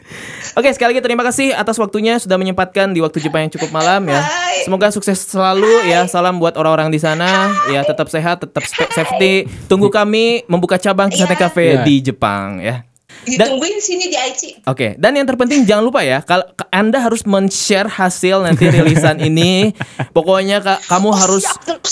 [0.58, 4.06] Oke, sekali lagi terima kasih atas waktunya sudah menyempatkan di waktu Jepang yang cukup malam
[4.06, 4.22] ya.
[4.22, 4.62] Hai.
[4.62, 6.06] Semoga sukses selalu ya, hai.
[6.06, 6.10] ya.
[6.10, 7.78] Salam buat orang-orang di sana hai.
[7.78, 9.46] ya, tetap sehat, tetap safety.
[9.66, 11.82] Tunggu kami membuka cabang Kisate Cafe ya.
[11.82, 12.89] di Jepang ya.
[13.20, 17.22] Dan- ditungguin sini di Aichi Oke, dan yang terpenting jangan lupa ya, kalau Anda harus
[17.22, 19.76] men-share hasil nanti rilisan ini.
[20.10, 21.44] Pokoknya Kak, kamu Oh, harus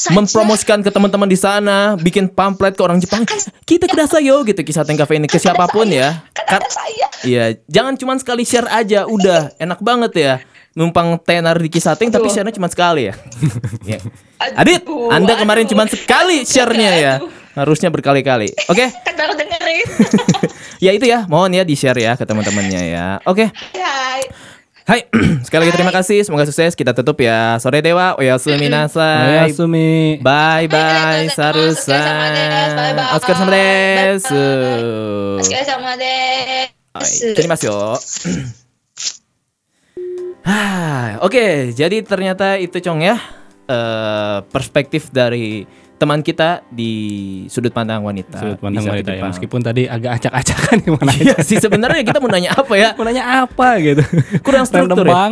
[0.08, 3.26] mempromosikan ke teman-teman di sana, bikin pamflet ke orang Jepang.
[3.62, 6.22] Kita kedasayo gitu kisah Cafe ini ke siapa pun ya.
[6.38, 10.34] kan saya Iya, jangan cuma sekali share aja, udah enak banget ya
[10.78, 13.14] numpang tenar di Kisating tapi share-nya cuma sekali ya.
[13.98, 13.98] ya.
[14.54, 17.14] Adit, aduh, Anda kemarin cuma sekali share-nya ya.
[17.58, 18.54] Harusnya berkali-kali.
[18.70, 18.86] Oke.
[18.88, 19.18] Okay.
[19.18, 19.86] Baru dengerin.
[20.86, 23.06] ya itu ya, mohon ya di-share ya ke teman-temannya ya.
[23.26, 23.50] Oke.
[23.50, 23.82] Okay.
[23.82, 24.22] Hai.
[24.88, 25.00] Hai,
[25.44, 26.22] sekali lagi terima kasih.
[26.22, 26.78] Semoga sukses.
[26.78, 27.58] Kita tutup ya.
[27.58, 29.50] Sore Dewa, oyasumi nasai.
[29.50, 30.22] Oyasumi.
[30.22, 31.26] Bye bye.
[31.34, 32.94] Sarusan.
[33.18, 34.46] Oscar sama desu.
[35.42, 37.34] Oscar sama desu.
[37.34, 37.74] Terima kasih.
[41.20, 43.20] Oke, okay, jadi ternyata itu Cong ya
[43.68, 45.68] uh, perspektif dari
[45.98, 46.92] teman kita di
[47.50, 48.38] sudut pandang wanita.
[48.38, 49.22] Sudut pandang wanita ya.
[49.26, 52.94] Meskipun tadi agak acak-acakan gimana iya sih sebenarnya kita mau nanya apa ya?
[52.98, 54.02] mau nanya apa gitu.
[54.46, 55.02] Kurang struktur.
[55.02, 55.26] ya.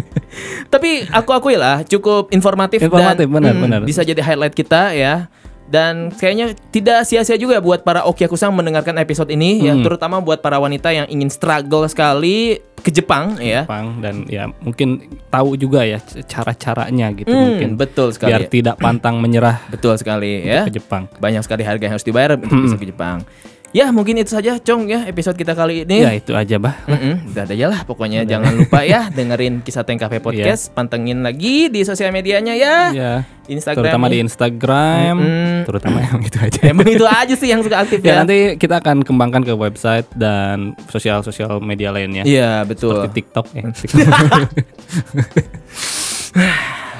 [0.72, 3.80] Tapi aku akui lah cukup informatif, informatif dan benar, hmm, benar.
[3.84, 5.28] bisa jadi highlight kita ya.
[5.72, 9.80] Dan kayaknya tidak sia-sia juga buat para Okyakusang mendengarkan episode ini ya, Hmm.
[9.80, 13.64] terutama buat para wanita yang ingin struggle sekali ke Jepang ya.
[13.64, 15.96] Jepang dan ya mungkin tahu juga ya
[16.26, 18.28] cara-caranya gitu Hmm, mungkin betul sekali.
[18.28, 20.68] biar tidak pantang menyerah Betul sekali ya.
[20.68, 21.08] ke Jepang.
[21.16, 22.64] Banyak sekali harga yang harus dibayar untuk Hmm.
[22.64, 23.24] bisa ke Jepang.
[23.72, 26.04] Ya mungkin itu saja Cong ya episode kita kali ini.
[26.04, 26.76] Ya itu aja bah.
[26.84, 31.24] Mm-mm, udah ada aja lah pokoknya jangan lupa ya dengerin kisah Teng Cafe Podcast, pantengin
[31.24, 32.92] lagi di sosial medianya ya.
[32.92, 33.12] Ya.
[33.48, 33.80] Instagram.
[33.88, 34.20] Terutama di.
[34.20, 35.64] Instagram, Mm-mm.
[35.64, 36.60] terutama yang itu aja.
[36.76, 38.16] Emang itu aja sih yang suka aktif Ya ya.
[38.20, 42.28] nanti kita akan kembangkan ke website dan sosial-sosial media lainnya.
[42.28, 42.92] Iya betul.
[42.92, 43.64] Seperti TikTok ya.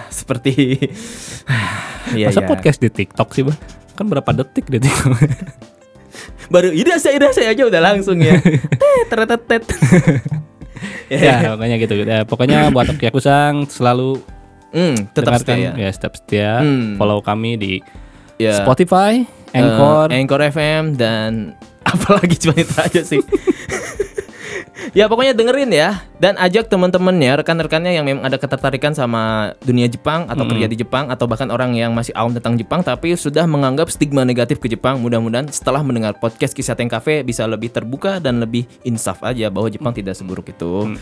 [0.08, 0.52] Seperti
[2.16, 2.48] Iya Masa iya.
[2.48, 3.60] podcast di TikTok sih, Bang?
[3.92, 5.20] Kan berapa detik di TikTok?
[6.48, 8.36] Baru ida saya ida saya aja udah langsung ya.
[9.08, 9.64] Tet tet tet.
[11.12, 11.94] ya, pokoknya gitu.
[12.02, 14.20] Ya, pokoknya buat Yakusang selalu
[14.72, 15.76] Hmm, tetap setia.
[15.76, 16.64] ya step setia.
[16.64, 16.96] Hmm.
[16.96, 17.72] Follow kami di
[18.40, 18.56] Ya.
[18.58, 21.52] Spotify, Eh, Anchor, Anchor FM dan
[21.92, 23.20] apalagi cuma itu aja sih.
[24.90, 30.30] Ya pokoknya dengerin ya dan ajak teman-temannya, rekan-rekannya yang memang ada ketertarikan sama dunia Jepang
[30.30, 33.90] atau kerja di Jepang atau bahkan orang yang masih awam tentang Jepang tapi sudah menganggap
[33.90, 35.02] stigma negatif ke Jepang.
[35.02, 39.66] Mudah-mudahan setelah mendengar podcast Kisah Teng Cafe bisa lebih terbuka dan lebih insaf aja bahwa
[39.66, 40.94] Jepang tidak seburuk itu.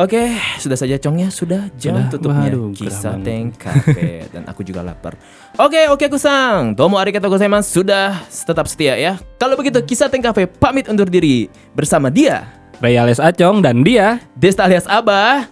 [0.00, 3.20] Oke, sudah saja Congnya sudah jam Sudah, tutupnya waduh, Kisah.
[3.20, 5.20] Teng Cafe dan aku juga lapar.
[5.60, 6.72] Oke, oke Kusang.
[6.72, 9.20] Domo arigatou gozaimasu sudah tetap setia ya.
[9.36, 14.22] Kalau begitu Kisah Teng Cafe pamit undur diri bersama dia Ray alias Acong dan dia
[14.38, 15.50] Desta alias Abah.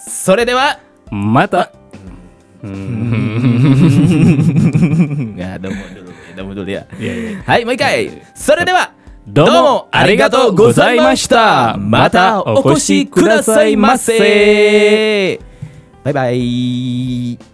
[0.00, 0.80] Sore dewa.
[1.12, 1.68] Mata.
[5.36, 6.10] Ya, domo dulu.
[6.36, 6.88] Domo dulu ya.
[6.96, 7.40] Iya.
[7.44, 8.20] Hai, Moikai.
[8.32, 8.92] Sore dewa.
[9.24, 11.76] Domo arigatou gozaimashita.
[11.80, 14.20] Mata okoshi kudasai mase.
[16.04, 17.53] Bye bye.